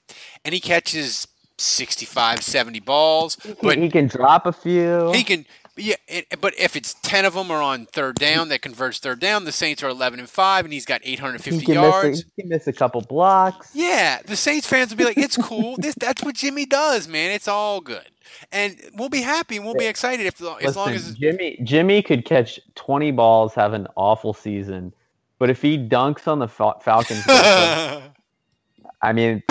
[0.43, 5.11] and he catches 65, 70 balls, but he can drop a few.
[5.11, 5.45] he can.
[5.82, 9.22] Yeah, it, but if it's ten of them are on third down that converts third
[9.22, 12.09] down, the Saints are eleven and five, and he's got eight hundred fifty yards.
[12.09, 13.72] miss a, he can miss a couple blocks.
[13.74, 15.78] Yeah, the Saints fans will be like, "It's cool.
[15.78, 17.32] this that's what Jimmy does, man.
[17.32, 18.09] It's all good."
[18.51, 22.26] And we'll be happy and we'll be excited if as long as Jimmy Jimmy could
[22.26, 24.93] catch 20 balls, have an awful season,
[25.40, 29.42] but if he dunks on the Fal- Falcons, I mean,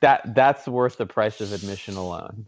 [0.00, 2.46] that that's worth the price of admission alone.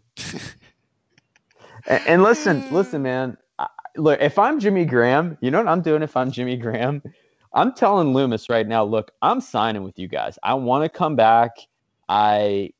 [1.87, 3.37] and, and listen, listen, man.
[3.59, 3.67] I,
[3.97, 6.01] look, if I'm Jimmy Graham, you know what I'm doing?
[6.01, 7.03] If I'm Jimmy Graham,
[7.53, 8.83] I'm telling Loomis right now.
[8.85, 10.39] Look, I'm signing with you guys.
[10.41, 11.51] I want to come back.
[12.07, 12.71] I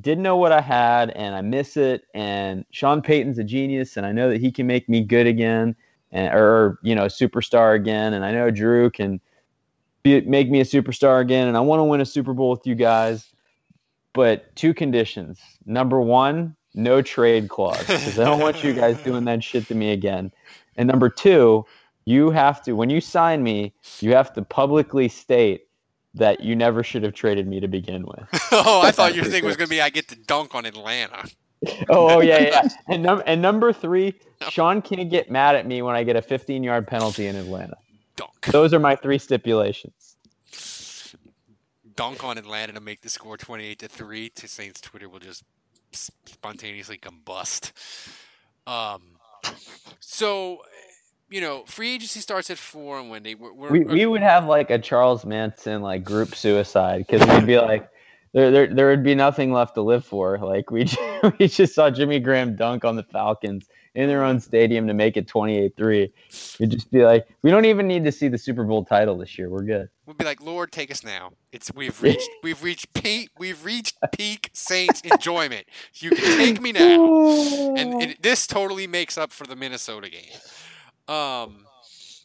[0.00, 2.04] didn't know what I had, and I miss it.
[2.14, 5.76] And Sean Payton's a genius, and I know that he can make me good again,
[6.12, 8.14] and or you know, superstar again.
[8.14, 9.20] And I know Drew can
[10.04, 12.66] be, make me a superstar again, and I want to win a Super Bowl with
[12.66, 13.32] you guys.
[14.12, 15.40] But two conditions.
[15.66, 19.74] Number one, no trade clause because I don't want you guys doing that shit to
[19.74, 20.30] me again.
[20.76, 21.66] And number two,
[22.04, 25.66] you have to when you sign me, you have to publicly state
[26.14, 28.28] that you never should have traded me to begin with.
[28.52, 31.28] oh, I thought your thing was going to be I get to dunk on Atlanta.
[31.88, 32.68] oh, oh yeah, yeah.
[32.88, 34.14] And, num- and number three,
[34.48, 37.76] Sean can't get mad at me when I get a 15 yard penalty in Atlanta.
[38.16, 38.46] Dunk.
[38.46, 40.16] Those are my three stipulations.
[41.96, 44.28] Dunk on Atlanta to make the score twenty-eight to three.
[44.30, 45.44] To Saints Twitter will just
[45.92, 47.72] spontaneously combust.
[48.66, 49.02] Um,
[50.00, 50.62] so
[51.30, 53.34] you know, free agency starts at four on Wednesday.
[53.34, 57.46] We're, we're, We, we would have like a Charles Manson like group suicide because we'd
[57.46, 57.88] be like,
[58.32, 60.38] there, there, there would be nothing left to live for.
[60.38, 60.86] Like we,
[61.38, 65.16] we just saw Jimmy Graham dunk on the Falcons in their own stadium to make
[65.16, 66.10] it 28-3.
[66.58, 69.38] We'd just be like, we don't even need to see the Super Bowl title this
[69.38, 69.48] year.
[69.48, 69.88] We're good.
[70.06, 71.32] We'd be like, Lord, take us now.
[71.52, 75.66] It's we've reached we've reached peak we've reached peak Saints enjoyment.
[75.94, 81.14] You can take me now, and it, this totally makes up for the Minnesota game.
[81.14, 81.64] Um,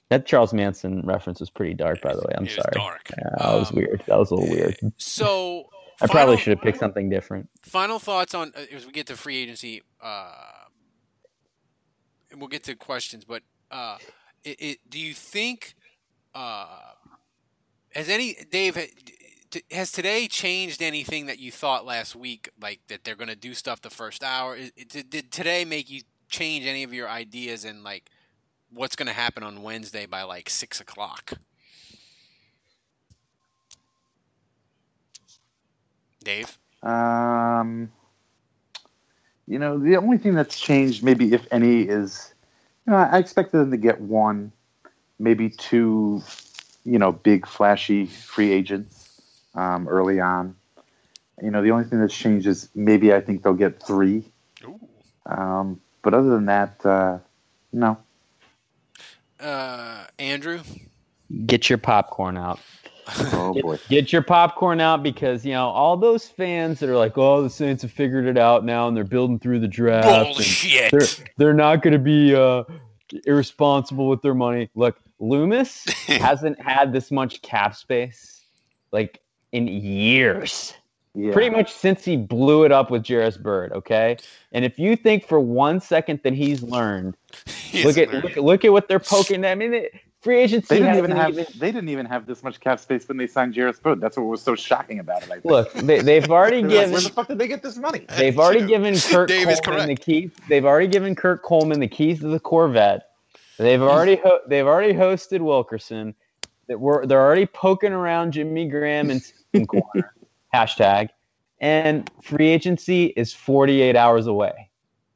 [0.09, 2.33] That Charles Manson reference was pretty dark, by the way.
[2.35, 2.71] I'm sorry.
[2.73, 3.11] dark.
[3.17, 4.03] Yeah, that was weird.
[4.07, 4.77] That was a little weird.
[4.97, 5.65] so
[6.01, 7.49] I probably should have picked something different.
[7.61, 9.83] Final thoughts on uh, as we get to free agency.
[10.01, 10.31] Uh,
[12.39, 13.97] we'll get to questions, but uh,
[14.43, 15.75] it, it, do you think
[16.33, 16.79] uh,
[17.93, 18.77] has any Dave
[19.71, 23.53] has today changed anything that you thought last week, like that they're going to do
[23.53, 24.57] stuff the first hour?
[24.87, 28.09] Did, did today make you change any of your ideas and like
[28.71, 31.33] what's going to happen on Wednesday by like six o'clock?
[36.23, 36.57] Dave.
[36.83, 37.91] Um,
[39.49, 42.33] you know, the only thing that's changed, maybe if any, is
[42.85, 44.51] you know I expected them to get one,
[45.17, 46.21] maybe two,
[46.85, 49.19] you know, big flashy free agents
[49.55, 50.55] um, early on.
[51.41, 54.23] You know, the only thing that's changed is maybe I think they'll get three.
[55.25, 57.17] Um, but other than that, uh,
[57.73, 57.97] no.
[59.39, 60.61] Uh, Andrew.
[61.45, 62.59] Get your popcorn out.
[63.33, 63.77] Oh Get- boy.
[63.89, 67.49] Get your popcorn out because you know all those fans that are like, "Oh, the
[67.49, 70.07] Saints have figured it out now, and they're building through the draft.
[70.07, 70.91] and Bullshit.
[70.91, 72.63] They're they're not going to be uh,
[73.25, 78.41] irresponsible with their money." Look, Loomis hasn't had this much cap space
[78.91, 79.19] like
[79.51, 80.73] in years.
[81.15, 81.33] Yeah.
[81.33, 84.15] Pretty much since he blew it up with Jairus Byrd, okay?
[84.51, 87.17] And if you think for one second that he's learned,
[87.83, 89.43] look at look, at- look at what they're poking.
[89.43, 89.51] At.
[89.51, 89.91] I mean, it,
[90.21, 93.07] free agency They didn't even have even they didn't even have this much cap space
[93.07, 94.01] when they signed Jairus Byrd.
[94.01, 95.29] That's what was so shocking about it.
[95.31, 95.45] I think.
[95.45, 98.05] Look, they, they've already They're like, given where the fuck did they get this money?
[98.17, 100.31] they've already given Kurt Dave Coleman the keys.
[100.47, 103.03] They've already given Kurt Coleman the keys to the Corvette.
[103.57, 106.15] They've already ho- they've already hosted Wilkerson.
[106.67, 109.21] That we're they're already poking around Jimmy Graham and
[109.67, 110.13] corner
[110.53, 111.09] hashtag.
[111.61, 114.69] And free agency is 48 hours away.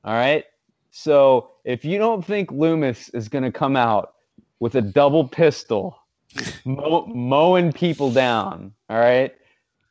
[0.04, 0.44] All right.
[0.92, 4.14] So if you don't think Loomis is going to come out
[4.60, 5.98] with a double pistol,
[6.66, 9.34] mow, mowing people down, all right,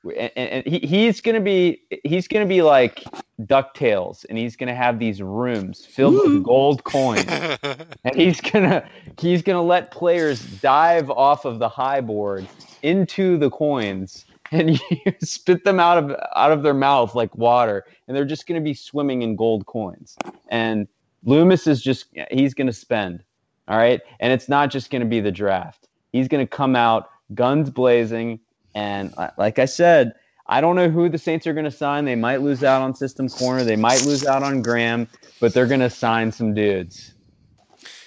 [0.05, 3.05] and, and he, he's going to be he's to be like
[3.43, 7.25] Ducktales, and he's going to have these rooms filled with gold coins,
[8.05, 8.89] and he's gonna
[9.19, 12.47] he's gonna let players dive off of the high board
[12.83, 17.85] into the coins and you spit them out of out of their mouth like water
[18.07, 20.17] and they're just going to be swimming in gold coins.
[20.49, 20.87] And
[21.25, 23.25] loomis is just he's going to spend
[23.69, 24.01] all right?
[24.21, 25.89] And it's not just going to be the draft.
[26.13, 28.41] He's going to come out guns blazing.
[28.75, 30.15] And like i said
[30.47, 32.05] i don't know who the saints are going to sign.
[32.05, 33.65] They might lose out on system corner.
[33.65, 35.09] They might lose out on graham
[35.43, 37.15] but they're going to sign some dudes.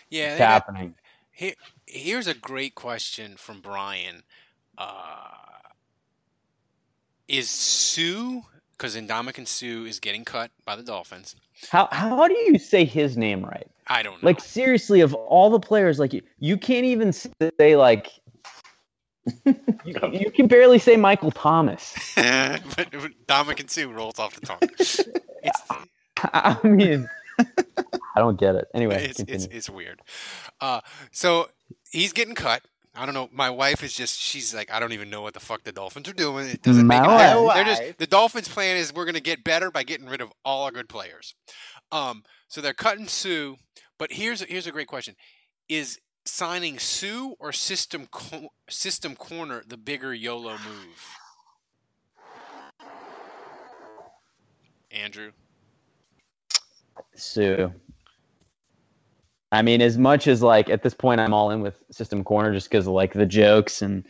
[0.09, 0.95] Yeah, it's they got- happening.
[1.31, 1.53] Here,
[1.85, 4.23] here's a great question from Brian.
[4.77, 5.31] Uh,
[7.27, 8.41] is Suh
[8.71, 11.35] because Ndamukong Suh is getting cut by the Dolphins?
[11.69, 13.67] How how do you say his name right?
[13.87, 14.27] I don't know.
[14.27, 18.11] Like seriously, of all the players, like you, you can't even say like
[19.45, 21.93] you, you can barely say Michael Thomas.
[22.15, 24.59] but Ndamukong Suh rolls off the tongue.
[25.47, 25.61] It's,
[26.33, 27.07] I mean,
[27.37, 28.65] I don't get it.
[28.73, 30.01] Anyway, it's, it's, it's weird.
[30.59, 30.81] Uh,
[31.11, 31.49] so
[31.91, 32.63] he's getting cut.
[32.95, 33.29] I don't know.
[33.31, 36.09] My wife is just, she's like, I don't even know what the fuck the Dolphins
[36.09, 36.47] are doing.
[36.49, 37.55] It doesn't make My any wife.
[37.55, 40.31] They're just, the Dolphins' plan is we're going to get better by getting rid of
[40.43, 41.35] all our good players.
[41.91, 43.55] Um, so they're cutting Suh.
[43.97, 45.15] But here's, here's a great question
[45.69, 51.15] Is signing Suh or System, Co- System Corner the bigger YOLO move?
[54.91, 55.31] Andrew?
[57.15, 57.69] Suh.
[59.51, 62.53] I mean, as much as like at this point, I'm all in with System Corner
[62.53, 64.03] just because like the jokes and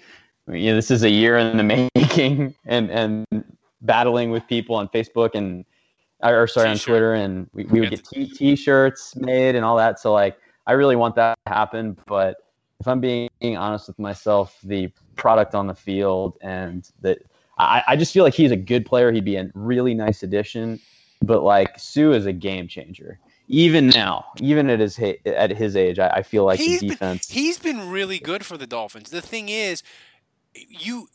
[0.47, 1.63] you know this is a year in the
[1.95, 3.25] making and and
[3.81, 5.65] battling with people on Facebook and
[6.23, 6.85] or sorry on T-shirt.
[6.87, 9.99] Twitter and we, we would get t- t-shirts made and all that.
[9.99, 10.37] So like
[10.67, 12.37] I really want that to happen, but
[12.79, 17.19] if I'm being honest with myself, the product on the field and that
[17.57, 19.11] I, I just feel like he's a good player.
[19.11, 20.79] He'd be a really nice addition,
[21.21, 23.19] but like Suh is a game changer.
[23.47, 26.93] Even now, even at his at his age, I, I feel like He's the been-
[26.95, 27.29] defense.
[27.29, 29.11] He's been really good for the Dolphins.
[29.11, 29.83] The thing is,
[30.53, 31.07] you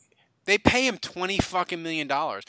[0.44, 2.44] they pay him twenty fucking million dollars.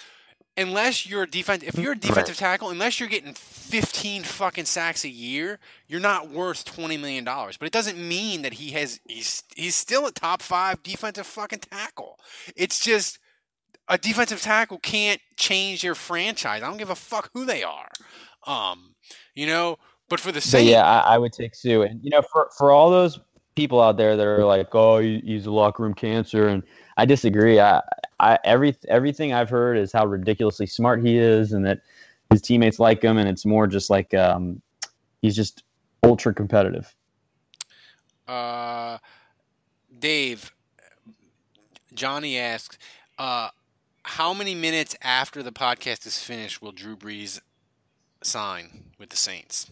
[0.57, 5.05] Unless you're a defense, if you're a defensive tackle, unless you're getting fifteen fucking sacks
[5.05, 7.55] a year, you're not worth twenty million dollars.
[7.55, 11.59] But it doesn't mean that he has he's he's still a top five defensive fucking
[11.59, 12.19] tackle.
[12.55, 13.17] It's just
[13.87, 16.61] a defensive tackle can't change your franchise.
[16.61, 17.89] I don't give a fuck who they are.
[18.45, 18.95] Um,
[19.35, 19.77] you know,
[20.09, 21.81] but for the But Saints, yeah, I, I would take Suh.
[21.81, 23.19] And you know, for for all those
[23.55, 26.63] people out there that are like, "Oh, he, he's a locker room cancer," and
[26.97, 27.59] I disagree.
[27.59, 27.81] I,
[28.21, 31.81] I every everything I've heard is how ridiculously smart he is, and that
[32.29, 34.61] his teammates like him, and it's more just like um,
[35.21, 35.63] he's just
[36.03, 36.95] ultra competitive.
[38.27, 38.99] Uh,
[39.99, 40.53] Dave,
[41.93, 42.77] Johnny asks,
[43.17, 43.49] uh,
[44.03, 47.41] how many minutes after the podcast is finished will Drew Brees
[48.21, 49.69] sign with the Saints?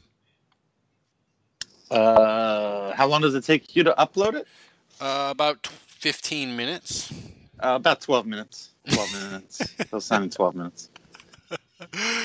[1.91, 4.47] Uh, how long does it take you to upload it?
[4.99, 7.13] Uh, about 15 minutes.
[7.61, 8.69] Uh, about 12 minutes.
[8.91, 9.75] 12 minutes.
[9.89, 10.89] He'll sign in 12 minutes.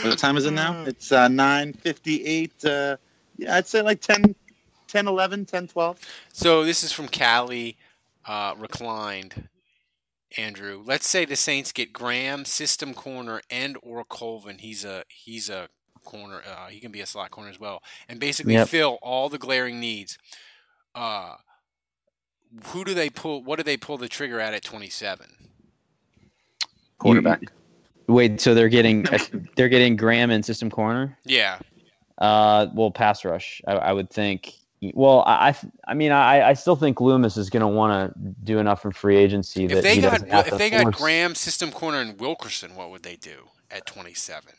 [0.02, 0.84] What time is it now?
[0.84, 2.64] It's uh, 9.58.
[2.64, 2.96] Uh,
[3.38, 4.34] yeah, I'd say like 10,
[4.88, 5.98] 10, 11, 10, 12.
[6.32, 7.76] So this is from Cali,
[8.26, 9.48] uh, reclined.
[10.36, 14.58] Andrew, let's say the Saints get Graham, System Corner, and or Colvin.
[14.58, 15.68] He's a he's a
[16.02, 16.42] corner.
[16.44, 18.68] Uh, he can be a slot corner as well, and basically Yep.
[18.68, 20.18] fill all the glaring needs.
[22.66, 23.42] Who do they pull?
[23.42, 25.26] What do they pull the trigger at at twenty seven?
[26.98, 27.42] Quarterback.
[28.06, 29.06] Wait, so they're getting
[29.56, 31.16] they're getting Graham in system corner?
[31.24, 31.58] Yeah,
[32.18, 34.52] Uh, well, pass rush, I, I would think.
[34.92, 35.56] Well, I, I
[35.88, 38.92] I mean, I, I still think Loomis is going to want to do enough in
[38.92, 42.00] free agency that if they he got have if to they got Graham, System Corner,
[42.00, 44.52] and Wilkerson, what would they do at twenty seven?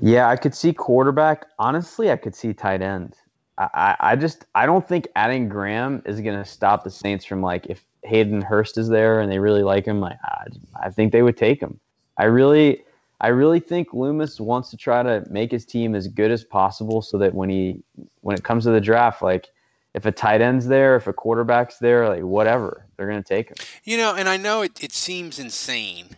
[0.00, 1.46] Yeah, I could see quarterback.
[1.58, 3.16] Honestly, I could see tight end.
[3.58, 7.42] I, I, just I don't think adding Graham is going to stop the Saints from
[7.42, 10.46] like if Hayden Hurst is there and they really like him, like I,
[10.82, 11.78] I think they would take him.
[12.16, 12.82] I really
[13.20, 17.02] I really think Loomis wants to try to make his team as good as possible
[17.02, 17.82] so that when he
[18.22, 19.48] when it comes to the draft, like
[19.94, 23.48] if a tight end's there, if a quarterback's there, like whatever, they're going to take
[23.48, 23.56] him.
[23.84, 26.16] You know, and I know it, it seems insane,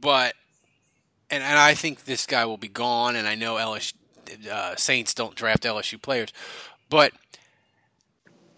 [0.00, 0.34] but
[1.28, 3.14] and, and I think this guy will be gone.
[3.14, 3.94] And I know LSU
[4.50, 6.32] uh, Saints don't draft LSU players,
[6.88, 7.12] but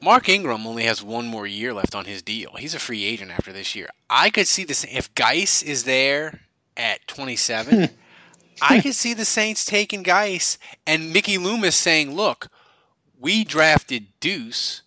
[0.03, 2.57] Mark Ingram only has one more year left on his deal.
[2.59, 3.89] He's a free agent after this year.
[4.11, 6.41] I could see this if Guice is there
[6.77, 7.89] at 27.
[8.63, 12.49] I could see the Saints taking Guice and Mickey Loomis saying, "Look,
[13.19, 14.83] we drafted Deuce."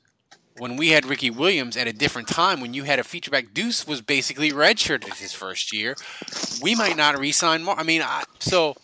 [0.59, 3.53] when we had Ricky Williams at a different time, when you had a feature back,
[3.53, 5.95] Deuce was basically redshirted his first year.
[6.61, 7.79] We might not re-sign more.
[7.79, 8.75] I mean, I, so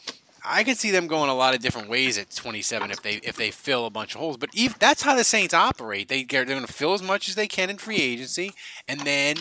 [0.46, 3.36] I could see them going a lot of different ways at 27 if they if
[3.38, 4.38] they fill a bunch of holes.
[4.38, 6.10] But even, that's how the Saints operate.
[6.10, 8.52] They they're going to fill as much as they can in free agency,
[8.88, 9.38] and then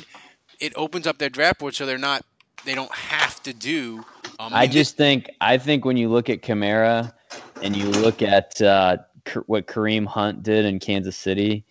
[0.61, 2.25] it opens up their draft board so they're not
[2.65, 4.05] they don't have to do.
[4.39, 7.13] Um, I just think I think when you look at Kamara
[7.63, 8.99] and you look at uh,
[9.47, 11.65] what Kareem Hunt did in Kansas City,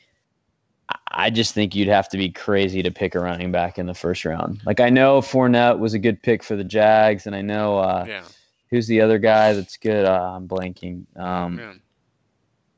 [0.90, 3.86] I- I just think you'd have to be crazy to pick a running back in
[3.86, 4.62] the first round.
[4.66, 8.06] Like I know Fournette was a good pick for the Jags, and I know uh,
[8.08, 8.24] yeah.
[8.72, 10.05] Who's the other guy that's good.
[10.05, 11.03] Uh, I'm blanking.
[11.17, 11.74] Um, Yeah.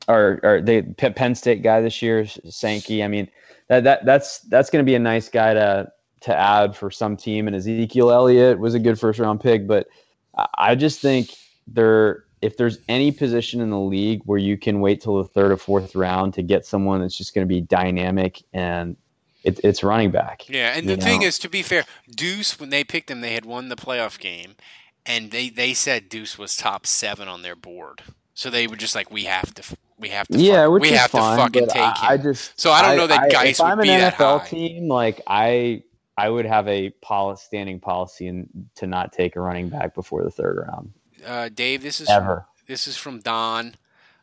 [0.08, 3.04] or or they Penn State guy this year, Saquon.
[3.04, 3.28] I mean,
[3.68, 5.90] that that that's that's going to be a nice guy to
[6.22, 7.46] to add for some team.
[7.46, 9.86] And Ezekiel Elliott was a good first round pick, but
[10.58, 11.30] I- just think
[11.68, 15.50] there if there's any position in the league where you can wait till the third
[15.52, 18.96] or fourth round to get someone that's just going to be dynamic and
[19.44, 20.48] it, it's running back.
[20.48, 23.46] Yeah, and the thing is, to be fair, Deuce when they picked him, they had
[23.46, 24.56] won the playoff game,
[25.06, 28.02] and they they said Deuce was top seven on their board,
[28.34, 30.88] so they were just like, we have to, we have to, yeah, fuck- which we
[30.90, 32.20] is have fine, to fucking take I, him.
[32.20, 34.40] I just so I don't know that I, Guice if I'm would an that NFL
[34.40, 34.46] high.
[34.48, 35.82] team, like I
[36.16, 40.22] I would have a policy, standing policy and to not take a running back before
[40.22, 40.92] the third round.
[41.26, 42.46] Uh, Dave, this is Ever.
[42.66, 43.74] this is from Don.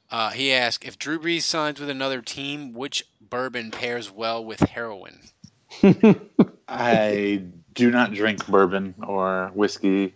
[0.10, 4.60] Uh, he asked if Drew Brees signs with another team, which bourbon pairs well with
[4.60, 5.20] heroin?
[6.68, 10.14] I do not drink bourbon or whiskey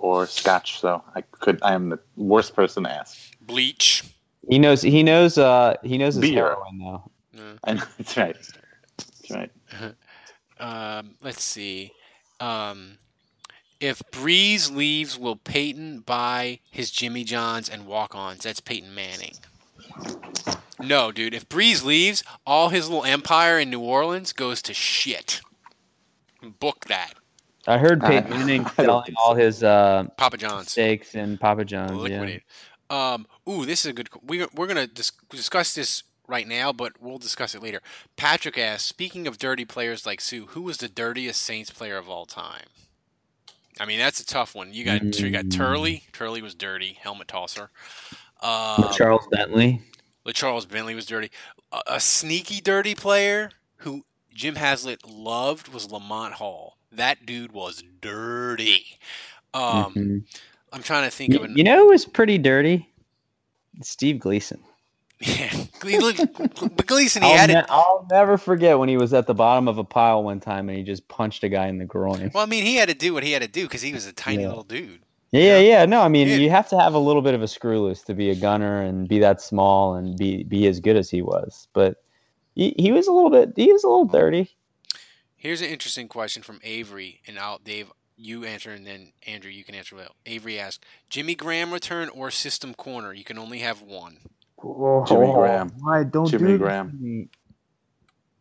[0.00, 1.58] or scotch, so I could.
[1.62, 3.16] I am the worst person to ask.
[3.40, 4.04] Bleach.
[4.48, 6.44] He knows he knows uh he knows his Beer.
[6.44, 7.10] heroin though.
[7.64, 8.36] I know, that's right.
[8.96, 9.50] That's right.
[10.60, 11.92] Um, let's see.
[12.40, 12.98] Um,
[13.78, 18.42] if Brees leaves, will Peyton buy his Jimmy Johns and walk-ons?
[18.42, 19.36] That's Peyton Manning.
[20.80, 21.32] No, dude.
[21.32, 25.40] If Brees leaves, all his little empire in New Orleans goes to shit.
[26.58, 27.14] Book that,
[27.68, 30.70] I heard I- Peyton Manning selling all his uh Papa John's.
[30.70, 32.08] steaks and Papa John's.
[32.08, 32.38] Yeah.
[32.90, 34.08] Um, ooh, this is a good.
[34.22, 37.80] We we're gonna dis- discuss this right now, but we'll discuss it later.
[38.16, 42.08] Patrick asks, speaking of dirty players like Suh, who was the dirtiest Saints player of
[42.08, 42.66] all time?
[43.80, 44.72] I mean, that's a tough one.
[44.72, 46.04] You got you got Turley.
[46.12, 47.70] Turley was dirty, helmet tosser.
[48.40, 49.82] Um, Charles Bentley.
[50.32, 51.30] Charles Bentley was dirty.
[51.72, 54.04] A, a sneaky dirty player who
[54.34, 56.77] Jim Haslett loved was Lamont Hall.
[56.92, 58.98] That dude was dirty.
[59.54, 60.22] Um, Mhm.
[60.72, 61.56] I'm trying to think You, of an.
[61.56, 62.88] you know who was pretty dirty?
[63.82, 64.60] Steve Gleason.
[65.20, 67.66] Yeah, but Gleason, he I'll, had ne- it.
[67.68, 70.78] I'll never forget when he was at the bottom of a pile one time and
[70.78, 72.30] he just punched a guy in the groin.
[72.32, 74.06] Well, I mean, he had to do what he had to do because he was
[74.06, 74.48] a tiny Yeah.
[74.50, 75.00] little dude.
[75.32, 75.84] Yeah, yeah.
[75.86, 76.36] No, I mean, Yeah.
[76.36, 78.80] you have to have a little bit of a screw loose to be a gunner
[78.80, 81.66] and be that small and be be as good as he was.
[81.72, 81.96] But
[82.54, 83.52] he, he was a little bit.
[83.56, 84.54] He was a little dirty.
[85.38, 89.62] Here's an interesting question from Avery, and I'll Dave, you answer, and then Andrew, you
[89.62, 89.94] can answer.
[89.94, 93.12] Well, Avery asked, Jimmy Graham return or system corner?
[93.12, 94.18] You can only have one.
[94.60, 95.70] Jimmy Graham.
[95.78, 97.28] Why don't Jimmy do Graham.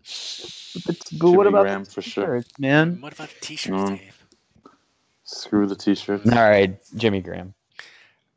[0.03, 2.43] But, but Jimmy what about Graham the for sure.
[2.57, 2.99] man?
[2.99, 3.95] What about the t-shirts, No.
[3.95, 4.25] Dave?
[5.23, 6.27] Screw the t-shirts.
[6.27, 7.53] All right, Jimmy Graham.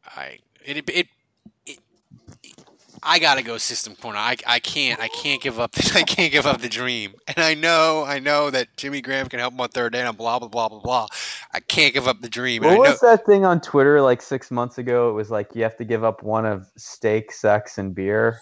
[0.05, 1.07] I it, it, it,
[3.03, 4.19] I gotta go system corner.
[4.19, 7.15] I, I can't I can't give up I can't give up the dream.
[7.29, 10.17] And I know I know that Jimmy Graham can help him on third down and
[10.19, 11.07] blah blah blah blah blah.
[11.53, 12.63] I can't give up the dream.
[12.65, 15.11] And What know, was that thing on Twitter like six months ago?
[15.11, 18.41] It was like you have to give up one of steak, sex, and beer.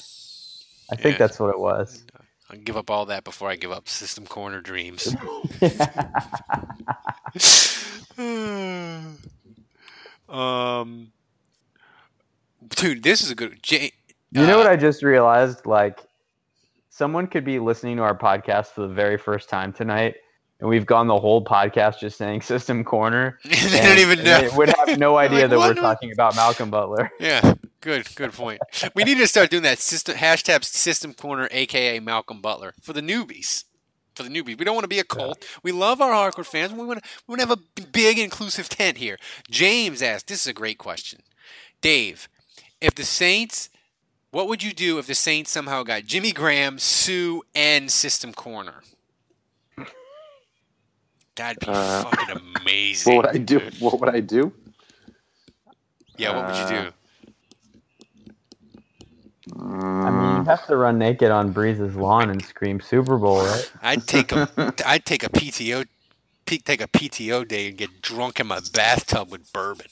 [0.90, 1.18] I think Yeah.
[1.18, 2.04] that's what it was.
[2.50, 5.14] I'll give up all that before I give up system corner dreams.
[10.28, 11.12] um,
[12.76, 13.62] dude, this is a good.
[13.62, 13.92] J-
[14.30, 15.64] You know what uh, I just realized?
[15.64, 16.00] Like,
[16.90, 20.16] someone could be listening to our podcast for the very first time tonight,
[20.60, 24.40] and we've gone the whole podcast just saying "System Corner." they don't even know.
[24.40, 27.10] They would have no idea Like, that we're talking about Malcolm Butler.
[27.18, 28.60] Yeah, good, good point.
[28.94, 33.02] We need to start doing that system hashtag system corner, aka Malcolm Butler, for the
[33.02, 33.64] newbies.
[34.14, 35.46] For the newbies, we don't want to be a cult.
[35.62, 36.72] We love our hardcore fans.
[36.72, 39.16] We want to, we want to have a big inclusive tent here.
[39.48, 41.20] James asked, "This is a great question,
[41.80, 42.28] Dave.
[42.80, 43.70] If the Saints,
[44.30, 48.82] what would you do if the Saints somehow got Jimmy Graham, Suh, and System Corner?
[51.36, 53.14] That'd be Uh, fucking amazing.
[53.14, 53.60] What would I do?
[53.60, 53.80] dude.
[53.80, 54.52] What would I do?
[56.16, 56.92] Yeah, what would you do?
[59.56, 63.72] I mean, you have to run naked on Brees's lawn and scream Super Bowl, right?
[63.82, 65.86] I'd take a I'd take a PTO
[66.44, 69.86] take a PTO day and get drunk in my bathtub with bourbon.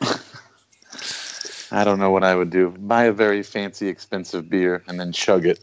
[1.70, 2.70] I don't know what I would do.
[2.78, 5.60] Buy a very fancy, expensive beer and then chug it.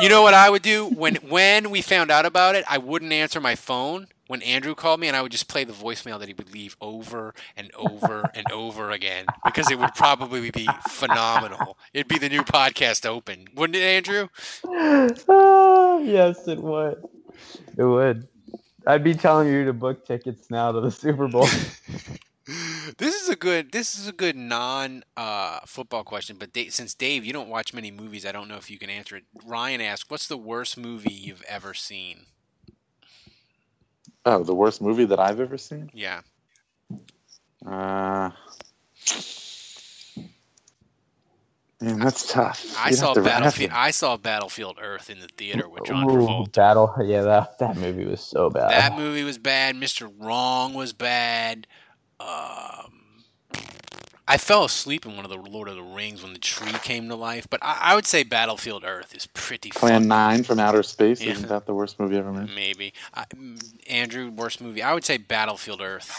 [0.00, 2.64] You know what I would do when when we found out about it?
[2.68, 5.72] I wouldn't answer my phone when Andrew called me, and I would just play the
[5.72, 10.50] voicemail that he would leave over and over and over again because it would probably
[10.52, 11.76] be phenomenal.
[11.92, 14.28] It'd be the new podcast open, wouldn't it, Andrew?
[15.28, 17.02] Ah, yes, it would.
[17.76, 18.28] It would.
[18.86, 21.48] I'd be telling you to book tickets now to the Super Bowl.
[22.98, 23.72] This is a good.
[23.72, 26.36] This is a good non uh, football question.
[26.38, 28.90] But Dave, since Dave, you don't watch many movies, I don't know if you can
[28.90, 29.24] answer it.
[29.44, 32.26] Ryan asked, "What's the worst movie you've ever seen?"
[34.26, 35.90] Oh, the worst movie that I've ever seen?
[35.94, 36.20] Yeah,
[37.64, 38.30] Uh,
[41.80, 42.74] man, that's tough.
[42.78, 43.70] I saw to- Battlefield.
[43.72, 46.52] I saw Battlefield Earth in the theater with John Ooh, Travolta.
[46.52, 46.94] Battle.
[47.02, 48.70] Yeah, that that movie was so bad.
[48.70, 49.74] That movie was bad.
[49.76, 50.12] Mr.
[50.18, 51.66] Wrong was bad.
[52.20, 52.92] Um,
[54.28, 57.08] I fell asleep in one of the Lord of the Rings when the tree came
[57.08, 60.08] to life, but I, I would say Battlefield Earth is pretty Plan fun.
[60.08, 61.20] Nine from Outer Space.
[61.20, 61.32] Yeah.
[61.32, 62.54] Isn't that the worst movie ever made?
[62.54, 63.24] Maybe I,
[63.88, 64.82] Andrew, worst movie.
[64.82, 66.14] I would say Battlefield Earth.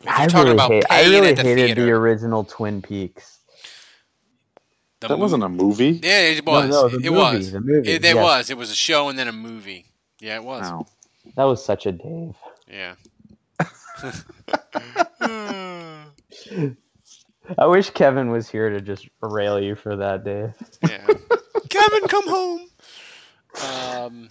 [0.00, 2.82] If I you're talking really, about hate, I really the hated theater, the original Twin
[2.82, 3.38] Peaks.
[5.00, 6.00] the that mo- wasn't a movie.
[6.02, 6.70] Yeah, it was.
[6.70, 7.52] no, the it movie, was.
[7.52, 8.16] the movie, It, it yes.
[8.16, 8.50] was.
[8.50, 9.86] It was a show and then a movie.
[10.20, 10.68] Yeah, it was.
[10.68, 10.86] No.
[11.36, 12.34] That was such a Dave.
[12.68, 12.94] Yeah.
[17.58, 20.52] I wish Kevin was here to just rail you for that, day.
[20.82, 21.06] Yeah.
[21.68, 22.68] Kevin, come home.
[23.62, 24.28] Um,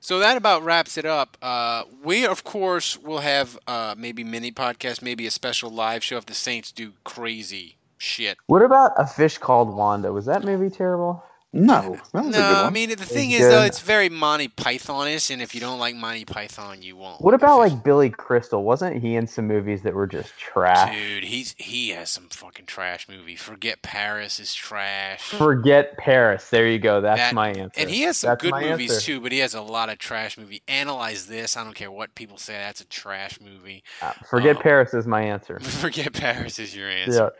[0.00, 1.38] so that about wraps it up.
[1.40, 6.18] Uh, we, of course, will have uh, maybe mini podcast, maybe a special live show
[6.18, 8.36] if the Saints do crazy shit.
[8.46, 10.12] What about a fish called Wanda?
[10.12, 11.24] Was that movie terrible?
[11.56, 14.08] No, that was a good No, I mean the thing It's is though, it's very
[14.08, 17.20] Monty Pythonish, and if you don't like Monty Python, you won't.
[17.20, 18.64] What about like Billy Crystal?
[18.64, 20.92] Wasn't he in some movies that were just trash?
[20.96, 23.36] Dude, he's he has some fucking trash movie.
[23.36, 25.20] Forget Paris is trash.
[25.22, 26.50] Forget Paris.
[26.50, 27.00] There you go.
[27.00, 27.80] That's That- my answer.
[27.80, 29.06] And he has some That's good movies answer.
[29.06, 30.62] too, but he has a lot of trash movie.
[30.66, 31.56] Analyze this.
[31.56, 32.54] I don't care what people say.
[32.54, 33.84] That's a trash movie.
[34.02, 35.60] Uh, Forget Um, Paris is my answer.
[35.62, 37.32] Forget Paris is your Yeah, answer.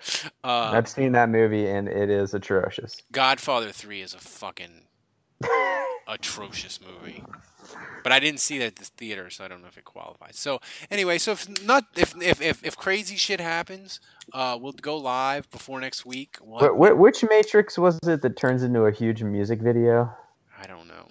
[0.45, 3.03] Uh, I've seen that movie and it is atrocious.
[3.11, 4.82] Godfather Three is a fucking
[6.07, 7.24] atrocious movie.
[8.02, 10.38] But I didn't see that at the theater, so I don't know if it qualifies.
[10.38, 14.00] So anyway, so if not, if if if, if crazy shit happens,
[14.34, 16.36] uh, we'll go live before next week.
[16.42, 20.12] We'll have- Wh- wh- which Matrix was it that turns into a huge music video?
[20.61, 21.09] I don't know.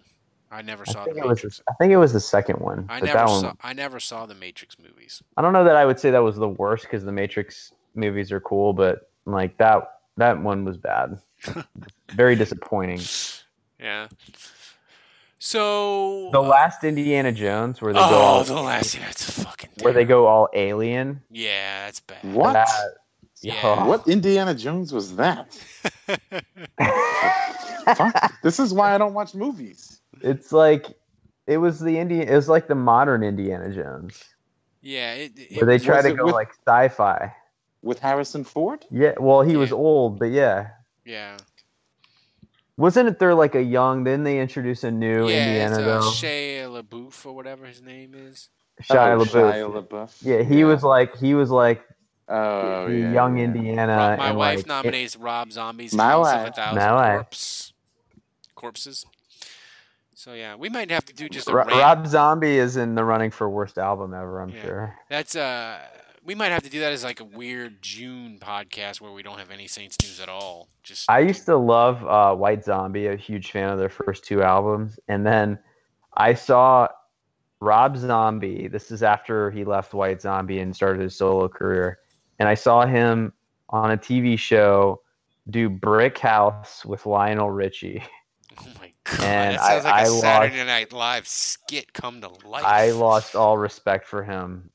[0.52, 1.62] I never saw think the it was.
[1.68, 2.86] I think it was the second one.
[2.88, 3.54] I never that one, saw.
[3.64, 5.24] I never saw the Matrix movies.
[5.36, 8.32] I don't know that I would say that was the worst because the Matrix movies
[8.32, 11.18] are cool, but like that that one was bad.
[12.12, 13.02] Very disappointing.
[13.80, 14.08] Yeah.
[15.40, 19.30] So The uh, last Indiana Jones, where they oh, go all the last yeah, it's
[19.44, 21.22] fucking where they go all alien.
[21.30, 22.24] yeah, that's bad.
[22.34, 22.54] What?
[22.54, 22.68] That-
[23.42, 23.60] Yeah.
[23.64, 23.86] oh.
[23.88, 25.58] What Indiana Jones was that?
[28.44, 30.00] This is why I don't watch movies.
[30.22, 30.88] It's like
[31.48, 32.28] it was the Indian.
[32.30, 34.24] It was like the modern Indiana Jones,
[34.82, 37.36] Yeah, it, it, where they try to go with- like sci-fi.
[37.82, 38.86] With Harrison Ford?
[38.90, 40.70] Yeah, well, he was old, but yeah,
[41.06, 41.38] yeah,
[42.78, 43.20] wasn't it?
[43.20, 44.04] There like a young.
[44.04, 45.48] Then they introduce a new yeah.
[45.48, 46.00] Indiana it's, uh, though.
[46.10, 48.50] Shia LaBeouf or whatever his name is.
[48.82, 49.54] Shia Oh, LaBeouf.
[49.54, 50.18] Shia LaBeouf.
[50.22, 51.84] Yeah, he was like he was like
[52.30, 53.44] Oh, the yeah, young yeah.
[53.44, 54.16] Indiana.
[54.18, 56.48] My and, wife like, nominates Rob Zombie's My House of wife.
[56.50, 57.16] a Thousand My wife.
[57.26, 57.74] Corpse
[58.56, 59.06] corpses.
[60.16, 61.72] So yeah, we might have to do just a Ro- rant.
[61.78, 64.42] Rob Zombie is in the running for worst album ever.
[64.42, 64.62] I'm Yeah.
[64.62, 64.96] sure.
[65.10, 65.80] That's uh,
[66.26, 69.40] we might have to do that as like a weird June podcast where we don't
[69.40, 70.70] have any Saints news at all.
[70.84, 74.42] Just I used to love uh, White Zombie, a huge fan of their first two
[74.44, 75.60] albums, and then
[76.16, 76.88] I saw
[77.60, 78.68] Rob Zombie.
[78.68, 82.00] This is after he left White Zombie and started his solo career,
[82.40, 83.34] and I saw him
[83.70, 85.02] on a TV show
[85.50, 88.02] do Brick House with Lionel Richie.
[88.60, 91.92] oh my god, And that sounds I- like a I lost- Saturday Night Live skit
[91.92, 92.64] come to life.
[92.64, 94.70] I lost all respect for him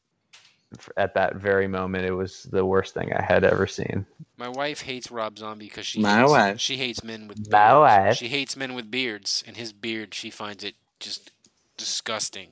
[0.97, 2.05] at that very moment.
[2.07, 4.05] It was the worst thing I had ever seen.
[4.37, 6.61] My wife hates Rob Zombie because she My hates, wife.
[6.61, 7.51] she hates men with beards.
[7.51, 8.17] My wife.
[8.17, 11.31] She hates men with beards, and his beard she finds it just
[11.77, 12.49] disgusting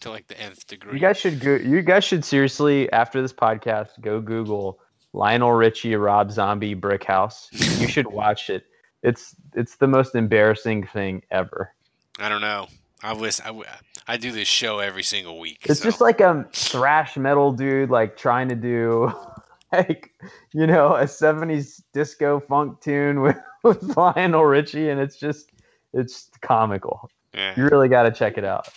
[0.00, 0.94] to like the nth degree.
[0.94, 1.54] You guys should go.
[1.54, 4.80] You guys should seriously, after this podcast, go Google
[5.12, 7.48] Lionel Richie, Rob Zombie, Brick House.
[7.52, 8.64] You should watch it.
[9.02, 11.72] It's it's the most embarrassing thing ever.
[12.18, 12.66] I don't know.
[13.02, 13.44] I listen.
[13.44, 13.64] I, w-
[14.06, 15.60] I do this show every single week.
[15.64, 19.12] It's so- just like a thrash metal dude, like trying to do
[19.72, 20.10] like
[20.52, 25.50] you know a '70s disco funk tune with, with Lionel Richie, and it's just
[25.92, 27.10] it's comical.
[27.34, 27.54] Yeah.
[27.56, 28.68] You really got to check it out.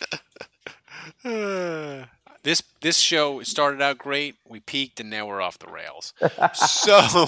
[2.46, 4.36] this this show started out great.
[4.48, 6.14] We peaked, and now we're off the rails.
[6.54, 7.26] so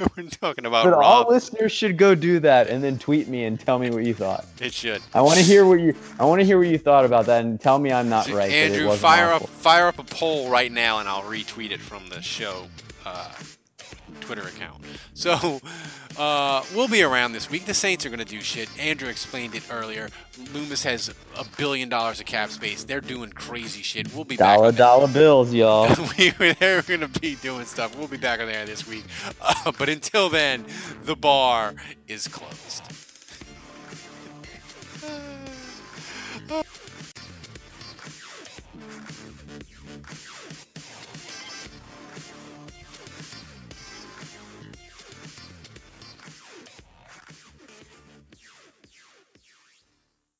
[0.16, 3.58] we're talking about But all listeners should go do that and then tweet me and
[3.58, 4.44] tell me what you thought.
[4.60, 5.00] It should.
[5.14, 7.44] I want to hear what you I want to hear what you thought about that
[7.44, 8.50] and tell me I'm not right.
[8.50, 9.46] Andrew, fire awful.
[9.46, 12.66] up fire up a poll right now, and I'll retweet it from the show
[13.06, 13.30] uh,
[14.28, 14.84] Twitter account.
[15.14, 15.58] So
[16.18, 17.64] uh, we'll be around this week.
[17.64, 18.68] The Saints are going to do shit.
[18.78, 20.10] Andrew explained it earlier.
[20.52, 22.84] Loomis has a billion dollars of cap space.
[22.84, 24.14] They're doing crazy shit.
[24.14, 24.58] We'll be back.
[24.58, 25.88] Dollar dollar bills, y'all.
[26.18, 27.96] we, they're going to be doing stuff.
[27.96, 29.04] We'll be back on there this week.
[29.40, 30.66] Uh, but until then,
[31.04, 31.72] the bar
[32.06, 32.82] is closed.